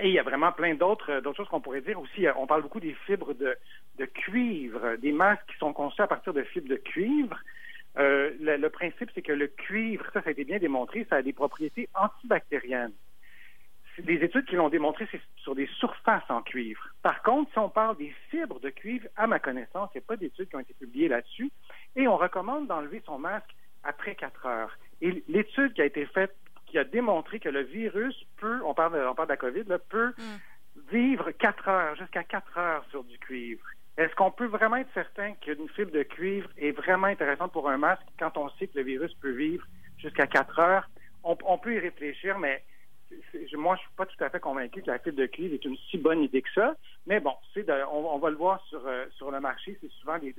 Et 0.00 0.08
il 0.08 0.14
y 0.14 0.18
a 0.18 0.22
vraiment 0.22 0.52
plein 0.52 0.74
d'autres 0.74 1.10
euh, 1.10 1.34
choses 1.34 1.48
qu'on 1.48 1.60
pourrait 1.60 1.80
dire 1.80 2.00
aussi. 2.00 2.26
On 2.36 2.46
parle 2.46 2.62
beaucoup 2.62 2.80
des 2.80 2.94
fibres 3.06 3.34
de, 3.34 3.56
cuivre, 4.04 4.96
des 4.96 5.12
masques 5.12 5.46
qui 5.50 5.58
sont 5.58 5.72
conçus 5.72 6.02
à 6.02 6.06
partir 6.06 6.32
de 6.32 6.42
fibres 6.42 6.68
de 6.68 6.76
cuivre. 6.76 7.36
Euh, 7.98 8.30
le, 8.40 8.68
principe, 8.68 9.10
c'est 9.14 9.22
que 9.22 9.32
le 9.32 9.48
cuivre, 9.48 10.04
ça, 10.12 10.22
ça 10.22 10.28
a 10.28 10.32
été 10.32 10.44
bien 10.44 10.58
démontré, 10.58 11.06
ça 11.10 11.16
a 11.16 11.22
des 11.22 11.32
propriétés 11.32 11.88
antibactériennes. 11.94 12.92
Les 14.06 14.22
études 14.22 14.44
qui 14.44 14.54
l'ont 14.54 14.68
démontré, 14.68 15.08
c'est 15.10 15.20
sur 15.38 15.56
des 15.56 15.66
surfaces 15.78 16.28
en 16.28 16.42
cuivre. 16.42 16.88
Par 17.02 17.20
contre, 17.22 17.50
si 17.50 17.58
on 17.58 17.68
parle 17.68 17.96
des 17.96 18.14
fibres 18.30 18.60
de 18.60 18.70
cuivre, 18.70 19.08
à 19.16 19.26
ma 19.26 19.40
connaissance, 19.40 19.90
il 19.94 19.98
n'y 19.98 20.04
a 20.04 20.06
pas 20.06 20.16
d'études 20.16 20.48
qui 20.48 20.54
ont 20.54 20.60
été 20.60 20.74
publiées 20.74 21.08
là-dessus. 21.08 21.50
Et 21.96 22.06
on 22.06 22.16
recommande 22.16 22.68
d'enlever 22.68 23.02
son 23.04 23.18
masque 23.18 23.50
après 23.82 24.14
4 24.14 24.46
heures. 24.46 24.78
Et 25.00 25.24
l'étude 25.28 25.72
qui 25.72 25.82
a 25.82 25.86
été 25.86 26.06
faite 26.06 26.36
qui 26.70 26.78
a 26.78 26.84
démontré 26.84 27.40
que 27.40 27.48
le 27.48 27.62
virus 27.62 28.14
peut, 28.38 28.60
on 28.64 28.74
parle 28.74 28.94
de, 28.94 29.06
on 29.06 29.14
parle 29.14 29.28
de 29.28 29.32
la 29.32 29.36
COVID, 29.36 29.64
peut 29.88 30.12
mm. 30.16 30.90
vivre 30.90 31.30
quatre 31.32 31.68
heures, 31.68 31.96
jusqu'à 31.96 32.24
quatre 32.24 32.56
heures 32.58 32.84
sur 32.90 33.04
du 33.04 33.18
cuivre. 33.18 33.64
Est-ce 33.96 34.14
qu'on 34.14 34.30
peut 34.30 34.46
vraiment 34.46 34.76
être 34.76 34.92
certain 34.94 35.34
qu'une 35.34 35.68
fibre 35.70 35.90
de 35.90 36.04
cuivre 36.04 36.48
est 36.56 36.70
vraiment 36.70 37.08
intéressante 37.08 37.52
pour 37.52 37.68
un 37.68 37.78
masque 37.78 38.06
quand 38.18 38.36
on 38.36 38.48
sait 38.50 38.68
que 38.68 38.78
le 38.78 38.84
virus 38.84 39.12
peut 39.14 39.32
vivre 39.32 39.66
jusqu'à 39.98 40.26
quatre 40.26 40.58
heures? 40.60 40.88
On, 41.24 41.58
peut 41.58 41.74
y 41.74 41.78
réfléchir, 41.78 42.38
mais 42.38 42.62
moi, 43.54 43.74
je 43.74 43.80
suis 43.80 43.90
pas 43.96 44.06
tout 44.06 44.24
à 44.24 44.30
fait 44.30 44.38
convaincu 44.38 44.82
que 44.82 44.90
la 44.90 45.00
fibre 45.00 45.18
de 45.18 45.26
cuivre 45.26 45.54
est 45.54 45.64
une 45.64 45.76
si 45.90 45.98
bonne 45.98 46.22
idée 46.22 46.42
que 46.42 46.52
ça. 46.54 46.76
Mais 47.06 47.18
bon, 47.18 47.34
c'est 47.52 47.66
on, 47.90 48.18
va 48.18 48.30
le 48.30 48.36
voir 48.36 48.64
sur, 48.68 48.86
euh, 48.86 49.04
sur 49.16 49.30
le 49.32 49.40
marché. 49.40 49.76
C'est 49.80 49.90
souvent 49.90 50.16
les, 50.16 50.32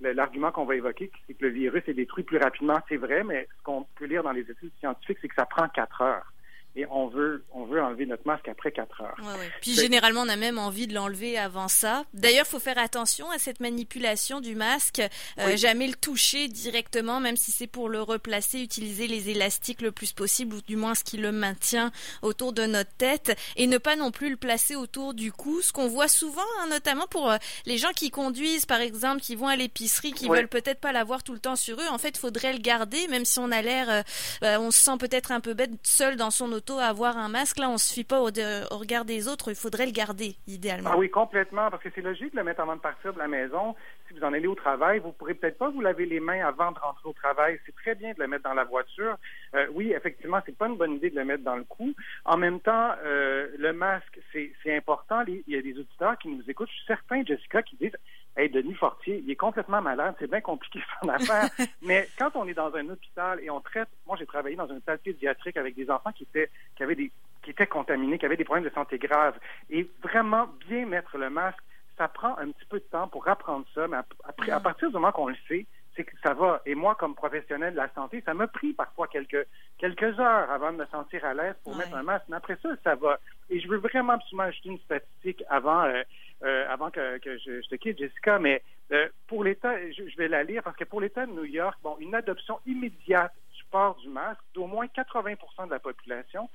l'argument 0.00 0.52
qu'on 0.52 0.64
va 0.64 0.76
évoquer, 0.76 1.10
c'est 1.26 1.34
que 1.34 1.44
le 1.44 1.52
virus 1.52 1.82
est 1.86 1.94
détruit 1.94 2.24
plus 2.24 2.38
rapidement, 2.38 2.78
c'est 2.88 2.96
vrai, 2.96 3.24
mais 3.24 3.48
ce 3.58 3.62
qu'on 3.62 3.86
peut 3.96 4.06
lire 4.06 4.22
dans 4.22 4.32
les 4.32 4.42
études 4.50 4.72
scientifiques, 4.78 5.18
c'est 5.20 5.28
que 5.28 5.34
ça 5.34 5.46
prend 5.46 5.68
quatre 5.68 6.02
heures. 6.02 6.32
Et 6.76 6.86
on 6.86 7.08
veut, 7.08 7.44
on 7.52 7.64
veut 7.64 7.82
enlever 7.82 8.06
notre 8.06 8.26
masque 8.26 8.46
après 8.46 8.70
quatre 8.70 9.00
heures. 9.00 9.16
Puis 9.60 9.74
généralement, 9.74 10.22
on 10.22 10.28
a 10.28 10.36
même 10.36 10.58
envie 10.58 10.86
de 10.86 10.94
l'enlever 10.94 11.36
avant 11.36 11.66
ça. 11.66 12.04
D'ailleurs, 12.14 12.46
il 12.46 12.50
faut 12.50 12.60
faire 12.60 12.78
attention 12.78 13.28
à 13.30 13.38
cette 13.38 13.58
manipulation 13.58 14.40
du 14.40 14.54
masque. 14.54 15.02
Euh, 15.38 15.56
jamais 15.56 15.88
le 15.88 15.94
toucher 15.94 16.46
directement, 16.46 17.18
même 17.18 17.36
si 17.36 17.50
c'est 17.50 17.66
pour 17.66 17.88
le 17.88 18.00
replacer. 18.00 18.60
Utiliser 18.60 19.08
les 19.08 19.30
élastiques 19.30 19.82
le 19.82 19.90
plus 19.90 20.12
possible, 20.12 20.56
ou 20.56 20.62
du 20.62 20.76
moins 20.76 20.94
ce 20.94 21.02
qui 21.02 21.16
le 21.16 21.32
maintient 21.32 21.90
autour 22.22 22.52
de 22.52 22.64
notre 22.66 22.92
tête, 22.92 23.36
et 23.56 23.66
ne 23.66 23.78
pas 23.78 23.96
non 23.96 24.12
plus 24.12 24.30
le 24.30 24.36
placer 24.36 24.76
autour 24.76 25.12
du 25.12 25.32
cou. 25.32 25.62
Ce 25.62 25.72
qu'on 25.72 25.88
voit 25.88 26.08
souvent, 26.08 26.40
hein, 26.60 26.68
notamment 26.70 27.08
pour 27.08 27.30
euh, 27.30 27.36
les 27.66 27.78
gens 27.78 27.92
qui 27.96 28.10
conduisent, 28.10 28.66
par 28.66 28.80
exemple, 28.80 29.20
qui 29.20 29.34
vont 29.34 29.48
à 29.48 29.56
l'épicerie, 29.56 30.12
qui 30.12 30.28
veulent 30.28 30.48
peut-être 30.48 30.80
pas 30.80 30.92
l'avoir 30.92 31.24
tout 31.24 31.32
le 31.32 31.40
temps 31.40 31.56
sur 31.56 31.80
eux. 31.80 31.88
En 31.90 31.98
fait, 31.98 32.10
il 32.10 32.18
faudrait 32.18 32.52
le 32.52 32.60
garder, 32.60 33.08
même 33.08 33.24
si 33.24 33.40
on 33.40 33.50
a 33.50 33.60
l'air, 33.60 33.90
euh, 33.90 34.02
bah, 34.40 34.60
on 34.60 34.70
se 34.70 34.78
sent 34.78 34.98
peut-être 35.00 35.32
un 35.32 35.40
peu 35.40 35.54
bête 35.54 35.72
seul 35.82 36.14
dans 36.16 36.30
son 36.30 36.52
auto 36.52 36.59
à 36.78 36.86
avoir 36.86 37.16
un 37.16 37.28
masque. 37.28 37.58
Là, 37.58 37.68
on 37.68 37.78
se 37.78 37.92
fie 37.92 38.04
pas 38.04 38.20
au, 38.20 38.26
regard 38.26 39.04
des 39.04 39.28
autres. 39.28 39.50
Il 39.50 39.54
faudrait 39.54 39.86
le 39.86 39.92
garder, 39.92 40.36
idéalement. 40.46 40.90
Ah 40.92 40.98
oui, 40.98 41.10
complètement, 41.10 41.70
parce 41.70 41.82
que 41.82 41.88
c'est 41.94 42.00
logique 42.00 42.32
de 42.32 42.38
le 42.38 42.44
mettre 42.44 42.60
avant 42.60 42.76
de 42.76 42.80
partir 42.80 43.12
de 43.12 43.18
la 43.18 43.28
maison. 43.28 43.74
Si 44.08 44.14
vous 44.14 44.24
en 44.24 44.32
allez 44.32 44.46
au 44.46 44.54
travail, 44.54 44.98
vous 44.98 45.12
pourrez 45.12 45.34
peut-être 45.34 45.58
pas 45.58 45.70
vous 45.70 45.80
laver 45.80 46.06
les 46.06 46.20
mains 46.20 46.46
avant 46.46 46.72
de 46.72 46.78
rentrer 46.78 47.08
au 47.08 47.12
travail. 47.12 47.60
C'est 47.66 47.74
très 47.74 47.94
bien 47.94 48.12
de 48.12 48.20
le 48.20 48.26
mettre 48.28 48.44
dans 48.44 48.54
la 48.54 48.64
voiture. 48.64 49.16
Euh, 49.54 49.66
oui, 49.72 49.92
effectivement, 49.96 50.40
c'est 50.46 50.56
pas 50.56 50.66
une 50.66 50.76
bonne 50.76 50.94
idée 50.94 51.10
de 51.10 51.16
le 51.16 51.24
mettre 51.24 51.44
dans 51.44 51.56
le 51.56 51.64
cou. 51.64 51.94
En 52.24 52.36
même 52.36 52.60
temps, 52.60 52.92
euh, 53.04 53.48
le 53.58 53.72
masque, 53.72 54.20
c'est 54.32 54.76
important. 54.76 55.22
Il 55.26 55.42
y 55.46 55.56
a 55.56 55.62
des 55.62 55.78
auditeurs 55.78 56.18
qui 56.18 56.28
nous 56.28 56.42
écoutent. 56.48 56.68
Je 56.68 56.74
suis 56.74 56.86
certain, 56.86 57.24
Jessica, 57.24 57.62
qui 57.62 57.76
disent 57.76 57.96
Hey, 58.36 58.48
Denis 58.48 58.74
Fortier, 58.74 59.22
il 59.24 59.30
est 59.30 59.36
complètement 59.36 59.82
malade, 59.82 60.14
c'est 60.18 60.30
bien 60.30 60.40
compliqué 60.40 60.80
son 61.02 61.08
affaire. 61.08 61.50
Mais 61.82 62.08
quand 62.18 62.30
on 62.34 62.46
est 62.46 62.54
dans 62.54 62.74
un 62.74 62.88
hôpital 62.88 63.40
et 63.42 63.50
on 63.50 63.60
traite, 63.60 63.88
moi 64.06 64.16
j'ai 64.18 64.26
travaillé 64.26 64.56
dans 64.56 64.70
un 64.70 64.76
hôpital 64.76 64.98
pédiatrique 64.98 65.56
avec 65.56 65.74
des 65.74 65.90
enfants 65.90 66.12
qui 66.12 66.22
étaient, 66.22 66.48
qui 66.76 66.82
avaient 66.82 66.94
des, 66.94 67.10
qui 67.42 67.50
étaient 67.50 67.66
contaminés, 67.66 68.18
qui 68.18 68.26
avaient 68.26 68.36
des 68.36 68.44
problèmes 68.44 68.68
de 68.68 68.74
santé 68.74 68.98
graves. 68.98 69.38
Et 69.68 69.88
vraiment 70.02 70.46
bien 70.68 70.86
mettre 70.86 71.18
le 71.18 71.28
masque, 71.28 71.58
ça 71.98 72.08
prend 72.08 72.36
un 72.38 72.50
petit 72.50 72.64
peu 72.68 72.78
de 72.78 72.84
temps 72.84 73.08
pour 73.08 73.28
apprendre 73.28 73.66
ça, 73.74 73.86
mais 73.88 73.98
après, 74.24 74.52
à 74.52 74.60
partir 74.60 74.88
du 74.88 74.94
moment 74.94 75.12
qu'on 75.12 75.28
le 75.28 75.36
sait, 75.48 75.66
c'est 75.96 76.04
que 76.04 76.16
ça 76.22 76.34
va. 76.34 76.62
Et 76.66 76.74
moi, 76.74 76.94
comme 76.94 77.14
professionnel 77.14 77.72
de 77.72 77.78
la 77.78 77.92
santé, 77.94 78.22
ça 78.24 78.34
m'a 78.34 78.46
pris 78.46 78.72
parfois 78.72 79.08
quelques, 79.08 79.46
quelques 79.78 80.18
heures 80.18 80.50
avant 80.50 80.72
de 80.72 80.78
me 80.78 80.86
sentir 80.86 81.24
à 81.24 81.34
l'aise 81.34 81.54
pour 81.64 81.76
mettre 81.76 81.94
un 81.94 82.02
masque. 82.02 82.26
Mais 82.28 82.36
après 82.36 82.56
ça, 82.62 82.70
ça 82.84 82.94
va. 82.94 83.18
Et 83.48 83.60
je 83.60 83.68
veux 83.68 83.78
vraiment 83.78 84.14
absolument 84.14 84.44
ajouter 84.44 84.68
une 84.70 84.78
statistique 84.78 85.42
avant, 85.48 85.84
euh, 85.84 86.02
euh, 86.44 86.66
avant 86.68 86.90
que, 86.90 87.18
que 87.18 87.38
je, 87.38 87.60
je, 87.62 87.68
te 87.68 87.74
quitte, 87.74 87.98
Jessica, 87.98 88.38
mais 88.38 88.62
euh, 88.92 89.08
pour 89.26 89.44
l'État, 89.44 89.74
je, 89.90 90.08
je, 90.08 90.16
vais 90.16 90.28
la 90.28 90.42
lire 90.44 90.62
parce 90.62 90.76
que 90.76 90.84
pour 90.84 91.00
l'État 91.00 91.26
de 91.26 91.32
New 91.32 91.44
York, 91.44 91.78
bon, 91.82 91.96
une 92.00 92.14
adoption 92.14 92.60
immédiate 92.66 93.32
du 93.56 93.64
port 93.70 93.96
du 93.96 94.08
masque 94.08 94.40
d'au 94.54 94.66
moins 94.66 94.86
80% 94.86 95.66
de 95.66 95.70
la 95.70 95.78
population, 95.78 96.48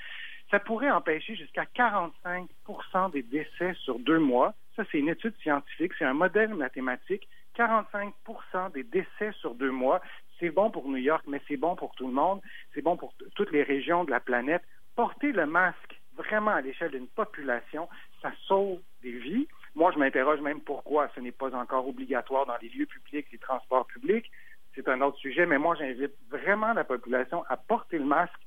ça 0.51 0.59
pourrait 0.59 0.91
empêcher 0.91 1.35
jusqu'à 1.35 1.65
45% 1.75 3.11
des 3.11 3.23
décès 3.23 3.73
sur 3.81 3.99
deux 3.99 4.19
mois. 4.19 4.53
Ça, 4.75 4.83
c'est 4.91 4.99
une 4.99 5.09
étude 5.09 5.35
scientifique, 5.41 5.93
c'est 5.97 6.05
un 6.05 6.13
modèle 6.13 6.53
mathématique. 6.53 7.27
45% 7.57 8.71
des 8.73 8.83
décès 8.83 9.31
sur 9.39 9.55
deux 9.55 9.71
mois. 9.71 10.01
C'est 10.39 10.49
bon 10.49 10.69
pour 10.69 10.87
New 10.87 10.97
York, 10.97 11.23
mais 11.27 11.41
c'est 11.47 11.57
bon 11.57 11.75
pour 11.75 11.95
tout 11.95 12.07
le 12.07 12.13
monde. 12.13 12.41
C'est 12.73 12.81
bon 12.81 12.97
pour 12.97 13.13
toutes 13.35 13.51
les 13.51 13.63
régions 13.63 14.03
de 14.03 14.11
la 14.11 14.19
planète. 14.19 14.63
Porter 14.95 15.31
le 15.31 15.45
masque 15.45 15.99
vraiment 16.15 16.51
à 16.51 16.61
l'échelle 16.61 16.91
d'une 16.91 17.07
population, 17.07 17.89
ça 18.21 18.31
sauve 18.47 18.79
des 19.01 19.11
vies. 19.11 19.47
Moi, 19.75 19.91
je 19.91 19.99
m'interroge 19.99 20.39
même 20.39 20.61
pourquoi 20.61 21.09
ce 21.15 21.19
n'est 21.19 21.31
pas 21.31 21.53
encore 21.55 21.87
obligatoire 21.87 22.45
dans 22.45 22.57
les 22.61 22.69
lieux 22.69 22.85
publics, 22.85 23.27
les 23.31 23.37
transports 23.37 23.85
publics. 23.87 24.31
C'est 24.73 24.87
un 24.87 25.01
autre 25.01 25.17
sujet, 25.17 25.45
mais 25.45 25.57
moi, 25.57 25.75
j'invite 25.75 26.13
vraiment 26.29 26.73
la 26.73 26.83
population 26.83 27.43
à 27.49 27.57
porter 27.57 27.97
le 27.97 28.05
masque. 28.05 28.39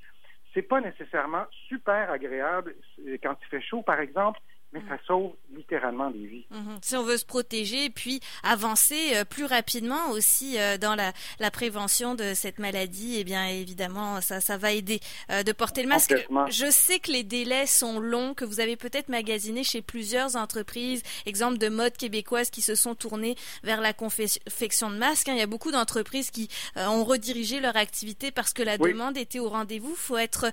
C'est 0.54 0.62
pas 0.62 0.80
nécessairement 0.80 1.44
super 1.68 2.10
agréable 2.10 2.74
quand 3.22 3.36
il 3.40 3.46
fait 3.48 3.60
chaud, 3.60 3.82
par 3.82 4.00
exemple, 4.00 4.40
mais 4.72 4.80
ça 4.88 4.98
sauve 5.06 5.32
littéralement 5.68 6.10
des 6.10 6.26
vies. 6.26 6.46
Mhm. 6.50 6.78
Si 6.82 6.96
on 6.96 7.02
veut 7.02 7.18
se 7.18 7.24
protéger 7.24 7.86
et 7.86 7.90
puis 7.90 8.20
avancer 8.42 9.14
euh, 9.14 9.24
plus 9.24 9.44
rapidement 9.44 10.10
aussi 10.10 10.58
euh, 10.58 10.78
dans 10.78 10.94
la, 10.94 11.12
la, 11.40 11.50
prévention 11.50 12.14
de 12.14 12.32
cette 12.34 12.58
maladie, 12.58 13.16
eh 13.18 13.24
bien 13.24 13.46
évidemment 13.48 14.20
ça, 14.20 14.40
ça 14.40 14.56
va 14.56 14.72
aider 14.72 15.00
euh, 15.30 15.42
de 15.42 15.52
porter 15.52 15.82
le 15.82 15.88
masque. 15.88 16.14
Je 16.48 16.70
sais 16.70 16.98
que 17.00 17.10
les 17.10 17.22
délais 17.22 17.66
sont 17.66 18.00
longs, 18.00 18.34
que 18.34 18.44
vous 18.44 18.60
avez 18.60 18.76
peut-être 18.76 19.08
magasiné 19.08 19.62
chez 19.62 19.82
plusieurs 19.82 20.36
entreprises, 20.36 21.02
exemple 21.26 21.58
de 21.58 21.68
mode 21.68 21.96
québécoises 21.96 22.50
qui 22.50 22.62
se 22.62 22.74
sont 22.74 22.94
tournées 22.94 23.36
vers 23.62 23.80
la 23.80 23.92
confection 23.92 24.90
de 24.90 24.96
masques. 24.96 25.28
Hein. 25.28 25.34
Il 25.34 25.38
y 25.38 25.42
a 25.42 25.46
beaucoup 25.46 25.70
d'entreprises 25.70 26.30
qui 26.30 26.48
ont 26.76 27.04
redirigé 27.04 27.60
leur 27.60 27.76
activité 27.76 28.30
parce 28.30 28.52
que 28.52 28.62
la 28.62 28.78
demande 28.78 29.16
était 29.16 29.38
au 29.38 29.48
rendez-vous. 29.48 29.94
faut 29.94 30.16
être 30.16 30.50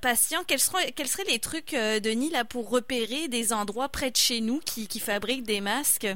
patient. 0.00 0.42
Quels, 0.46 0.60
seront, 0.60 0.78
quels 0.94 1.08
seraient 1.08 1.24
les 1.24 1.38
trucs, 1.38 1.72
Denis, 1.72 2.30
là, 2.30 2.44
pour 2.44 2.70
repérer 2.70 3.28
des 3.28 3.52
endroits 3.52 3.88
près 3.88 4.10
de 4.10 4.16
chez 4.16 4.40
nous 4.40 4.43
qui, 4.64 4.88
qui 4.88 5.00
fabriquent 5.00 5.44
des 5.44 5.60
masques? 5.60 6.08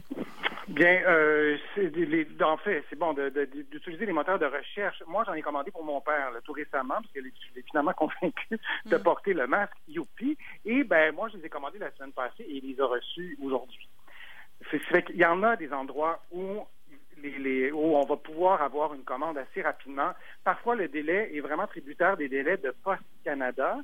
Bien, 0.68 1.00
euh, 1.06 1.56
en 2.42 2.56
fait, 2.58 2.84
c'est 2.90 2.98
bon 2.98 3.14
d'utiliser 3.14 4.04
les 4.04 4.12
moteurs 4.12 4.38
de 4.38 4.44
recherche. 4.44 5.02
Moi, 5.06 5.24
j'en 5.26 5.32
ai 5.32 5.40
commandé 5.40 5.70
pour 5.70 5.82
mon 5.82 6.00
père 6.02 6.30
tout 6.44 6.52
récemment, 6.52 6.96
parce 6.96 7.10
qu'il 7.12 7.26
est 7.26 7.66
finalement 7.70 7.92
convaincu 7.96 8.58
de 8.84 8.96
mm. 8.96 9.02
porter 9.02 9.32
le 9.32 9.46
masque 9.46 9.72
Youpi. 9.88 10.36
Et 10.66 10.84
ben, 10.84 11.14
moi, 11.14 11.28
je 11.32 11.38
les 11.38 11.46
ai 11.46 11.48
commandés 11.48 11.78
la 11.78 11.90
semaine 11.92 12.12
passée 12.12 12.42
et 12.42 12.56
il 12.56 12.68
les 12.68 12.80
a 12.80 12.86
reçus 12.86 13.38
aujourd'hui. 13.42 13.88
C'est 14.70 15.04
qu'il 15.04 15.16
y 15.16 15.24
en 15.24 15.42
a 15.42 15.56
des 15.56 15.72
endroits 15.72 16.22
où 16.32 16.66
les, 17.22 17.70
où 17.72 17.96
on 17.96 18.04
va 18.04 18.16
pouvoir 18.16 18.62
avoir 18.62 18.94
une 18.94 19.02
commande 19.02 19.38
assez 19.38 19.62
rapidement. 19.62 20.12
Parfois, 20.44 20.74
le 20.74 20.88
délai 20.88 21.30
est 21.34 21.40
vraiment 21.40 21.66
tributaire 21.66 22.16
des 22.16 22.28
délais 22.28 22.56
de 22.56 22.74
Post 22.82 23.02
Canada. 23.24 23.78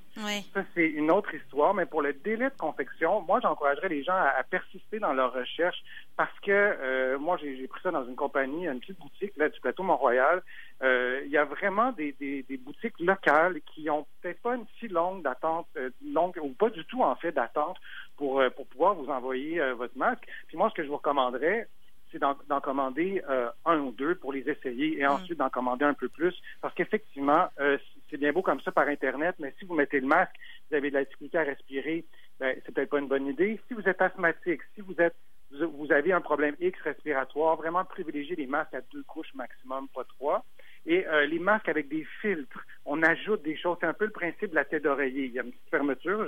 Ça, 0.52 0.62
c'est 0.74 0.86
une 0.86 1.10
autre 1.10 1.34
histoire. 1.34 1.74
Mais 1.74 1.86
pour 1.86 2.02
le 2.02 2.12
délai 2.12 2.46
de 2.46 2.56
confection, 2.56 3.20
moi, 3.22 3.40
j'encouragerais 3.40 3.88
les 3.88 4.02
gens 4.02 4.14
à, 4.14 4.42
persister 4.48 4.98
dans 4.98 5.12
leur 5.12 5.32
recherche 5.32 5.82
parce 6.16 6.38
que 6.40 6.50
euh, 6.50 7.18
moi, 7.18 7.36
j'ai 7.38 7.66
pris 7.66 7.80
ça 7.82 7.90
dans 7.90 8.06
une 8.06 8.16
compagnie, 8.16 8.66
une 8.66 8.80
petite 8.80 8.98
boutique 8.98 9.36
là, 9.36 9.48
du 9.48 9.60
plateau 9.60 9.82
Mont-Royal. 9.82 10.42
Euh, 10.82 11.22
il 11.24 11.30
y 11.30 11.38
a 11.38 11.44
vraiment 11.44 11.92
des, 11.92 12.12
des, 12.18 12.44
boutiques 12.58 12.98
locales 13.00 13.60
qui 13.62 13.88
ont 13.90 14.06
peut-être 14.20 14.40
pas 14.42 14.54
une 14.54 14.66
si 14.78 14.88
longue 14.88 15.22
d'attente, 15.22 15.66
euh, 15.76 15.90
longue 16.04 16.38
ou 16.42 16.50
pas 16.50 16.70
du 16.70 16.84
tout 16.86 17.02
en 17.02 17.14
fait 17.16 17.32
d'attente 17.32 17.76
pour 18.16 18.42
pour 18.56 18.66
pouvoir 18.66 18.94
vous 18.94 19.08
envoyer 19.08 19.60
votre 19.72 19.96
masque. 19.96 20.24
Puis 20.46 20.56
moi, 20.56 20.70
ce 20.70 20.74
que 20.74 20.82
je 20.82 20.88
vous 20.88 20.96
recommanderais, 20.96 21.68
c'est 22.14 22.48
d'en 22.48 22.60
commander 22.60 23.22
euh, 23.28 23.50
un 23.64 23.80
ou 23.80 23.90
deux 23.90 24.14
pour 24.14 24.32
les 24.32 24.48
essayer 24.48 25.00
et 25.00 25.04
mm. 25.04 25.10
ensuite 25.10 25.38
d'en 25.38 25.50
commander 25.50 25.84
un 25.84 25.94
peu 25.94 26.08
plus. 26.08 26.34
Parce 26.60 26.72
qu'effectivement, 26.74 27.48
euh, 27.60 27.76
c'est 28.08 28.16
bien 28.16 28.32
beau 28.32 28.42
comme 28.42 28.60
ça 28.60 28.70
par 28.70 28.86
Internet, 28.86 29.34
mais 29.40 29.52
si 29.58 29.64
vous 29.64 29.74
mettez 29.74 30.00
le 30.00 30.06
masque, 30.06 30.34
vous 30.70 30.76
avez 30.76 30.90
de 30.90 30.94
la 30.94 31.04
difficulté 31.04 31.38
à 31.38 31.42
respirer, 31.42 32.04
ben, 32.38 32.56
c'est 32.64 32.72
peut-être 32.72 32.90
pas 32.90 33.00
une 33.00 33.08
bonne 33.08 33.26
idée. 33.26 33.60
Si 33.68 33.74
vous 33.74 33.86
êtes 33.88 34.00
asthmatique, 34.00 34.60
si 34.74 34.80
vous 34.80 34.94
êtes 34.98 35.16
vous 35.50 35.92
avez 35.92 36.12
un 36.12 36.20
problème 36.20 36.56
X 36.58 36.80
respiratoire, 36.80 37.54
vraiment 37.54 37.84
privilégier 37.84 38.34
les 38.34 38.46
masques 38.46 38.74
à 38.74 38.80
deux 38.92 39.04
couches 39.04 39.32
maximum, 39.34 39.86
pas 39.94 40.02
trois. 40.02 40.44
Et 40.84 41.06
euh, 41.06 41.26
les 41.26 41.38
masques 41.38 41.68
avec 41.68 41.88
des 41.88 42.04
filtres, 42.20 42.58
on 42.84 43.04
ajoute 43.04 43.42
des 43.42 43.56
choses. 43.56 43.76
C'est 43.80 43.86
un 43.86 43.92
peu 43.92 44.06
le 44.06 44.10
principe 44.10 44.50
de 44.50 44.56
la 44.56 44.64
tête 44.64 44.82
d'oreiller. 44.82 45.26
Il 45.26 45.32
y 45.32 45.38
a 45.38 45.44
une 45.44 45.52
petite 45.52 45.70
fermeture, 45.70 46.20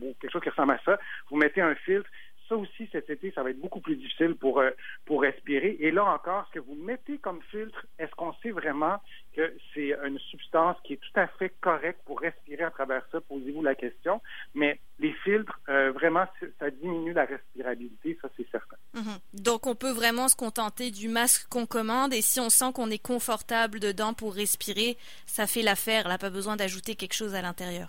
ou 0.00 0.14
quelque 0.18 0.30
chose 0.30 0.42
qui 0.42 0.48
ressemble 0.48 0.72
à 0.72 0.80
ça. 0.86 0.98
Vous 1.28 1.36
mettez 1.36 1.60
un 1.60 1.74
filtre, 1.74 2.08
ça 2.52 2.58
aussi, 2.58 2.88
cet 2.92 3.08
été, 3.08 3.32
ça 3.34 3.42
va 3.42 3.50
être 3.50 3.60
beaucoup 3.60 3.80
plus 3.80 3.96
difficile 3.96 4.34
pour, 4.34 4.60
euh, 4.60 4.70
pour 5.06 5.22
respirer. 5.22 5.76
Et 5.80 5.90
là 5.90 6.04
encore, 6.04 6.46
ce 6.48 6.58
que 6.58 6.64
vous 6.64 6.74
mettez 6.74 7.18
comme 7.18 7.40
filtre, 7.50 7.86
est-ce 7.98 8.10
qu'on 8.12 8.34
sait 8.42 8.50
vraiment 8.50 8.98
que 9.34 9.54
c'est 9.72 9.94
une 10.04 10.18
substance 10.18 10.76
qui 10.84 10.94
est 10.94 10.96
tout 10.98 11.18
à 11.18 11.26
fait 11.26 11.54
correcte 11.60 12.00
pour 12.04 12.20
respirer 12.20 12.64
à 12.64 12.70
travers 12.70 13.02
ça? 13.10 13.20
Posez-vous 13.22 13.62
la 13.62 13.74
question. 13.74 14.20
Mais 14.54 14.78
les 14.98 15.14
filtres, 15.24 15.58
euh, 15.70 15.92
vraiment, 15.92 16.26
ça 16.58 16.70
diminue 16.70 17.14
la 17.14 17.24
respirabilité, 17.24 18.18
ça 18.20 18.28
c'est 18.36 18.48
certain. 18.50 18.76
Mhm. 18.94 19.18
Donc, 19.32 19.66
on 19.66 19.74
peut 19.74 19.92
vraiment 19.92 20.28
se 20.28 20.36
contenter 20.36 20.90
du 20.90 21.08
masque 21.08 21.48
qu'on 21.48 21.66
commande 21.66 22.12
et 22.12 22.20
si 22.20 22.38
on 22.38 22.50
sent 22.50 22.72
qu'on 22.74 22.90
est 22.90 23.02
confortable 23.02 23.80
dedans 23.80 24.12
pour 24.12 24.34
respirer, 24.34 24.98
ça 25.24 25.46
fait 25.46 25.62
l'affaire. 25.62 26.06
Là, 26.06 26.18
pas 26.18 26.30
besoin 26.30 26.56
d'ajouter 26.56 26.96
quelque 26.96 27.14
chose 27.14 27.34
à 27.34 27.40
l'intérieur. 27.40 27.88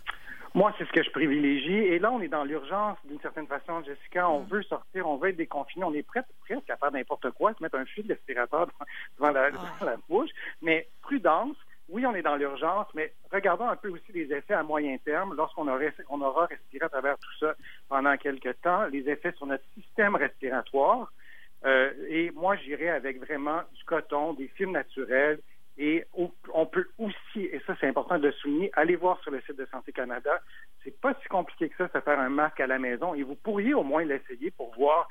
Moi, 0.55 0.71
c'est 0.77 0.85
ce 0.85 0.91
que 0.91 1.01
je 1.01 1.09
privilégie. 1.09 1.73
Et 1.73 1.97
là, 1.97 2.11
on 2.11 2.21
est 2.21 2.27
dans 2.27 2.43
l'urgence 2.43 2.97
d'une 3.05 3.19
certaine 3.21 3.47
façon, 3.47 3.83
Jessica. 3.83 4.29
On 4.29 4.41
mm. 4.41 4.47
veut 4.47 4.63
sortir, 4.63 5.07
on 5.07 5.17
veut 5.17 5.29
être 5.29 5.37
déconfiné. 5.37 5.83
On 5.83 5.93
est 5.93 6.03
prêt 6.03 6.23
presque 6.41 6.69
à 6.69 6.77
faire 6.77 6.91
n'importe 6.91 7.31
quoi, 7.31 7.53
se 7.53 7.63
mettre 7.63 7.77
un 7.77 7.85
fil 7.85 8.05
d'aspirateur 8.05 8.67
devant, 9.17 9.31
la, 9.31 9.49
la 9.49 9.97
bouche. 10.07 10.29
Mais 10.61 10.87
prudence. 11.01 11.55
Oui, 11.89 12.05
on 12.05 12.15
est 12.15 12.21
dans 12.21 12.37
l'urgence, 12.37 12.87
mais 12.95 13.13
regardons 13.31 13.67
un 13.67 13.75
peu 13.75 13.89
aussi 13.89 14.11
les 14.13 14.31
effets 14.31 14.53
à 14.53 14.63
moyen 14.63 14.97
terme 15.03 15.35
lorsqu'on 15.35 15.67
aura, 15.67 15.83
on 16.09 16.21
aura 16.21 16.45
respiré 16.45 16.85
à 16.85 16.89
travers 16.89 17.17
tout 17.17 17.39
ça 17.41 17.55
pendant 17.89 18.15
quelques 18.15 18.61
temps, 18.61 18.85
les 18.85 19.09
effets 19.09 19.33
sur 19.33 19.45
notre 19.45 19.65
système 19.75 20.15
respiratoire. 20.15 21.11
Euh, 21.65 21.91
et 22.07 22.31
moi, 22.31 22.55
j'irai 22.55 22.89
avec 22.89 23.19
vraiment 23.19 23.61
du 23.73 23.83
coton, 23.83 24.33
des 24.33 24.47
fibres 24.47 24.71
naturelles, 24.71 25.39
et 25.77 26.05
on 26.13 26.65
peut 26.65 26.87
aussi, 26.99 27.45
et 27.45 27.59
ça 27.65 27.75
c'est 27.79 27.87
important 27.87 28.19
de 28.19 28.29
souligner, 28.31 28.69
aller 28.73 28.95
voir 28.95 29.19
sur 29.21 29.31
le 29.31 29.41
site 29.41 29.57
de 29.57 29.67
Santé 29.71 29.91
Canada. 29.91 30.39
C'est 30.83 30.99
pas 31.01 31.15
si 31.21 31.27
compliqué 31.29 31.69
que 31.69 31.77
ça, 31.77 31.87
de 31.87 32.03
faire 32.03 32.19
un 32.19 32.29
masque 32.29 32.59
à 32.59 32.67
la 32.67 32.77
maison 32.77 33.13
et 33.15 33.23
vous 33.23 33.35
pourriez 33.35 33.73
au 33.73 33.83
moins 33.83 34.03
l'essayer 34.03 34.51
pour 34.51 34.73
voir 34.75 35.09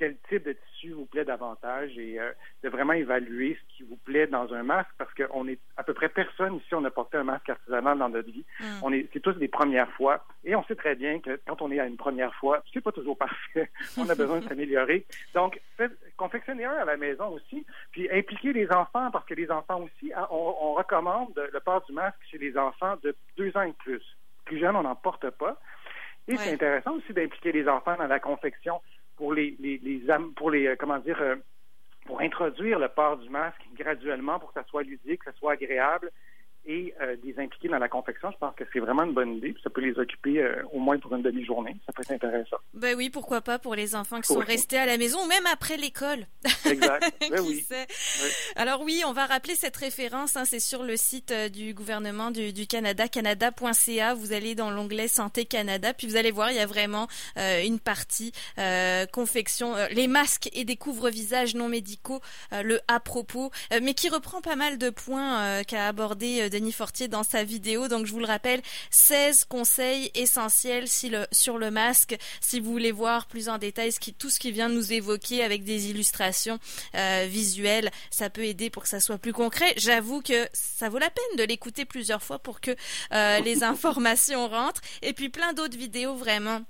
quel 0.00 0.16
type 0.30 0.44
de 0.44 0.52
tissu 0.54 0.92
vous 0.92 1.04
plaît 1.04 1.26
davantage 1.26 1.96
et 1.98 2.18
euh, 2.18 2.32
de 2.64 2.70
vraiment 2.70 2.94
évaluer 2.94 3.58
ce 3.60 3.76
qui 3.76 3.82
vous 3.82 3.98
plaît 3.98 4.26
dans 4.26 4.50
un 4.54 4.62
masque 4.62 4.88
parce 4.96 5.12
qu'on 5.12 5.46
est 5.46 5.58
à 5.76 5.84
peu 5.84 5.92
près 5.92 6.08
personne 6.08 6.56
ici, 6.56 6.74
on 6.74 6.84
a 6.86 6.90
porté 6.90 7.18
un 7.18 7.24
masque 7.24 7.50
artisanal 7.50 7.98
dans 7.98 8.08
notre 8.08 8.30
vie. 8.30 8.46
Mm. 8.60 8.64
On 8.82 8.92
est, 8.94 9.06
c'est 9.12 9.20
tous 9.20 9.34
des 9.34 9.48
premières 9.48 9.90
fois 9.92 10.24
et 10.42 10.56
on 10.56 10.64
sait 10.64 10.74
très 10.74 10.94
bien 10.94 11.20
que 11.20 11.38
quand 11.46 11.60
on 11.60 11.70
est 11.70 11.78
à 11.78 11.84
une 11.84 11.98
première 11.98 12.34
fois, 12.36 12.64
c'est 12.72 12.80
pas 12.80 12.92
toujours 12.92 13.18
parfait. 13.18 13.70
on 13.98 14.08
a 14.08 14.14
besoin 14.14 14.38
de 14.40 14.48
s'améliorer. 14.48 15.04
Donc, 15.34 15.60
confectionnez 16.16 16.64
un 16.64 16.72
à 16.72 16.86
la 16.86 16.96
maison 16.96 17.28
aussi, 17.28 17.66
puis 17.92 18.10
impliquez 18.10 18.54
les 18.54 18.72
enfants 18.72 19.10
parce 19.10 19.26
que 19.26 19.34
les 19.34 19.50
enfants 19.50 19.82
aussi, 19.82 20.14
hein, 20.14 20.26
on, 20.30 20.56
on 20.62 20.72
recommande 20.72 21.38
le 21.52 21.60
port 21.60 21.84
du 21.84 21.92
masque 21.92 22.16
chez 22.30 22.38
les 22.38 22.56
enfants 22.56 22.96
de 23.02 23.14
deux 23.36 23.54
ans 23.54 23.62
et 23.62 23.74
plus. 23.74 24.02
Plus 24.46 24.58
jeunes, 24.58 24.76
on 24.76 24.82
n'en 24.82 24.96
porte 24.96 25.28
pas. 25.28 25.60
Et 26.26 26.36
c'est 26.36 26.54
intéressant 26.54 26.94
aussi 26.94 27.12
d'impliquer 27.12 27.52
les 27.52 27.68
enfants 27.68 27.96
dans 27.96 28.06
la 28.06 28.20
confection 28.20 28.80
pour 29.20 29.34
les, 29.34 29.54
les, 29.60 29.76
les 29.84 30.02
pour 30.34 30.50
les 30.50 30.66
euh, 30.66 30.76
comment 30.78 30.98
dire 30.98 31.20
euh, 31.20 31.36
pour 32.06 32.22
introduire 32.22 32.78
le 32.78 32.88
port 32.88 33.18
du 33.18 33.28
masque 33.28 33.60
graduellement 33.76 34.38
pour 34.38 34.50
que 34.50 34.58
ça 34.58 34.66
soit 34.66 34.82
ludique, 34.82 35.20
que 35.22 35.30
ça 35.30 35.36
soit 35.36 35.52
agréable 35.52 36.10
et 36.66 36.94
euh, 37.00 37.16
les 37.24 37.38
impliquer 37.38 37.68
dans 37.68 37.78
la 37.78 37.88
confection, 37.88 38.30
je 38.30 38.36
pense 38.36 38.54
que 38.54 38.64
c'est 38.72 38.80
vraiment 38.80 39.04
une 39.04 39.14
bonne 39.14 39.34
idée. 39.36 39.54
ça 39.62 39.70
peut 39.70 39.80
les 39.80 39.98
occuper 39.98 40.42
euh, 40.42 40.62
au 40.72 40.78
moins 40.78 40.98
pour 40.98 41.14
une 41.14 41.22
demi-journée. 41.22 41.76
Ça 41.86 41.92
peut 41.92 42.02
être 42.02 42.12
intéressant. 42.12 42.58
Ben 42.74 42.94
oui, 42.96 43.08
pourquoi 43.08 43.40
pas 43.40 43.58
pour 43.58 43.74
les 43.74 43.94
enfants 43.94 44.20
qui 44.20 44.32
sont 44.32 44.40
restés 44.40 44.78
à 44.78 44.86
la 44.86 44.98
maison 44.98 45.26
même 45.26 45.46
après 45.46 45.76
l'école. 45.76 46.26
Exact. 46.66 47.12
Ben 47.30 47.40
oui. 47.42 47.64
Alors 48.56 48.80
oui, 48.82 49.02
on 49.06 49.12
va 49.12 49.26
rappeler 49.26 49.54
cette 49.54 49.76
référence. 49.76 50.36
Hein, 50.36 50.44
c'est 50.44 50.58
sur 50.58 50.82
le 50.82 50.96
site 50.96 51.30
euh, 51.30 51.48
du 51.48 51.74
gouvernement 51.74 52.30
du, 52.30 52.52
du 52.52 52.66
Canada, 52.66 53.08
canada.ca. 53.08 54.14
Vous 54.14 54.32
allez 54.32 54.54
dans 54.54 54.70
l'onglet 54.70 55.06
Santé 55.06 55.44
Canada, 55.44 55.94
puis 55.94 56.08
vous 56.08 56.16
allez 56.16 56.30
voir, 56.30 56.50
il 56.50 56.56
y 56.56 56.60
a 56.60 56.66
vraiment 56.66 57.08
une 57.36 57.78
partie 57.78 58.32
confection, 59.12 59.74
les 59.92 60.08
masques 60.08 60.48
et 60.52 60.64
des 60.64 60.76
couvre-visages 60.76 61.54
non 61.54 61.68
médicaux, 61.68 62.20
le 62.52 62.80
à 62.88 63.00
propos, 63.00 63.50
mais 63.82 63.94
qui 63.94 64.08
reprend 64.08 64.40
pas 64.40 64.56
mal 64.56 64.78
de 64.78 64.90
points 64.90 65.62
qu'a 65.64 65.86
abordé 65.86 66.49
Denis 66.50 66.72
Fortier 66.72 67.08
dans 67.08 67.22
sa 67.22 67.44
vidéo. 67.44 67.88
Donc 67.88 68.06
je 68.06 68.12
vous 68.12 68.20
le 68.20 68.26
rappelle, 68.26 68.60
16 68.90 69.44
conseils 69.44 70.10
essentiels 70.14 70.86
sur 71.32 71.58
le 71.58 71.70
masque. 71.70 72.16
Si 72.40 72.60
vous 72.60 72.70
voulez 72.70 72.92
voir 72.92 73.26
plus 73.26 73.48
en 73.48 73.58
détail 73.58 73.92
ce 73.92 74.00
qui, 74.00 74.12
tout 74.12 74.30
ce 74.30 74.38
qui 74.38 74.52
vient 74.52 74.68
de 74.68 74.74
nous 74.74 74.92
évoquer 74.92 75.42
avec 75.42 75.64
des 75.64 75.90
illustrations 75.90 76.58
euh, 76.94 77.26
visuelles, 77.28 77.90
ça 78.10 78.28
peut 78.30 78.44
aider 78.44 78.70
pour 78.70 78.82
que 78.82 78.88
ça 78.88 79.00
soit 79.00 79.18
plus 79.18 79.32
concret. 79.32 79.72
J'avoue 79.76 80.20
que 80.20 80.48
ça 80.52 80.88
vaut 80.88 80.98
la 80.98 81.10
peine 81.10 81.38
de 81.38 81.44
l'écouter 81.44 81.84
plusieurs 81.84 82.22
fois 82.22 82.38
pour 82.38 82.60
que 82.60 82.72
euh, 83.12 83.40
les 83.40 83.62
informations 83.70 84.48
rentrent. 84.48 84.82
Et 85.02 85.12
puis 85.12 85.28
plein 85.28 85.52
d'autres 85.52 85.78
vidéos 85.78 86.14
vraiment 86.14 86.62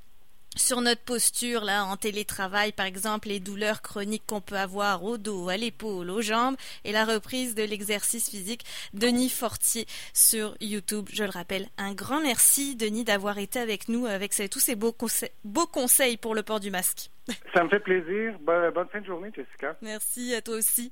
sur 0.56 0.80
notre 0.80 1.02
posture 1.02 1.62
là 1.62 1.84
en 1.84 1.96
télétravail 1.96 2.72
par 2.72 2.86
exemple 2.86 3.28
les 3.28 3.40
douleurs 3.40 3.82
chroniques 3.82 4.24
qu'on 4.26 4.40
peut 4.40 4.56
avoir 4.56 5.04
au 5.04 5.18
dos, 5.18 5.48
à 5.48 5.56
l'épaule, 5.56 6.10
aux 6.10 6.22
jambes 6.22 6.56
et 6.84 6.92
la 6.92 7.04
reprise 7.04 7.54
de 7.54 7.62
l'exercice 7.62 8.30
physique 8.30 8.64
Denis 8.94 9.30
Fortier 9.30 9.86
sur 10.12 10.56
YouTube. 10.60 11.08
Je 11.12 11.24
le 11.24 11.30
rappelle, 11.30 11.66
un 11.78 11.94
grand 11.94 12.20
merci 12.20 12.76
Denis 12.76 13.04
d'avoir 13.04 13.38
été 13.38 13.58
avec 13.58 13.88
nous 13.88 14.06
avec 14.06 14.32
tous 14.50 14.60
ces 14.60 14.76
beaux, 14.76 14.96
beaux 15.44 15.66
conseils 15.66 16.16
pour 16.16 16.34
le 16.34 16.42
port 16.42 16.60
du 16.60 16.70
masque. 16.70 17.10
Ça 17.54 17.62
me 17.64 17.68
fait 17.68 17.80
plaisir. 17.80 18.38
Bonne 18.40 18.88
fin 18.88 19.00
de 19.00 19.06
journée 19.06 19.30
Jessica. 19.34 19.76
Merci 19.82 20.34
à 20.34 20.42
toi 20.42 20.56
aussi. 20.56 20.88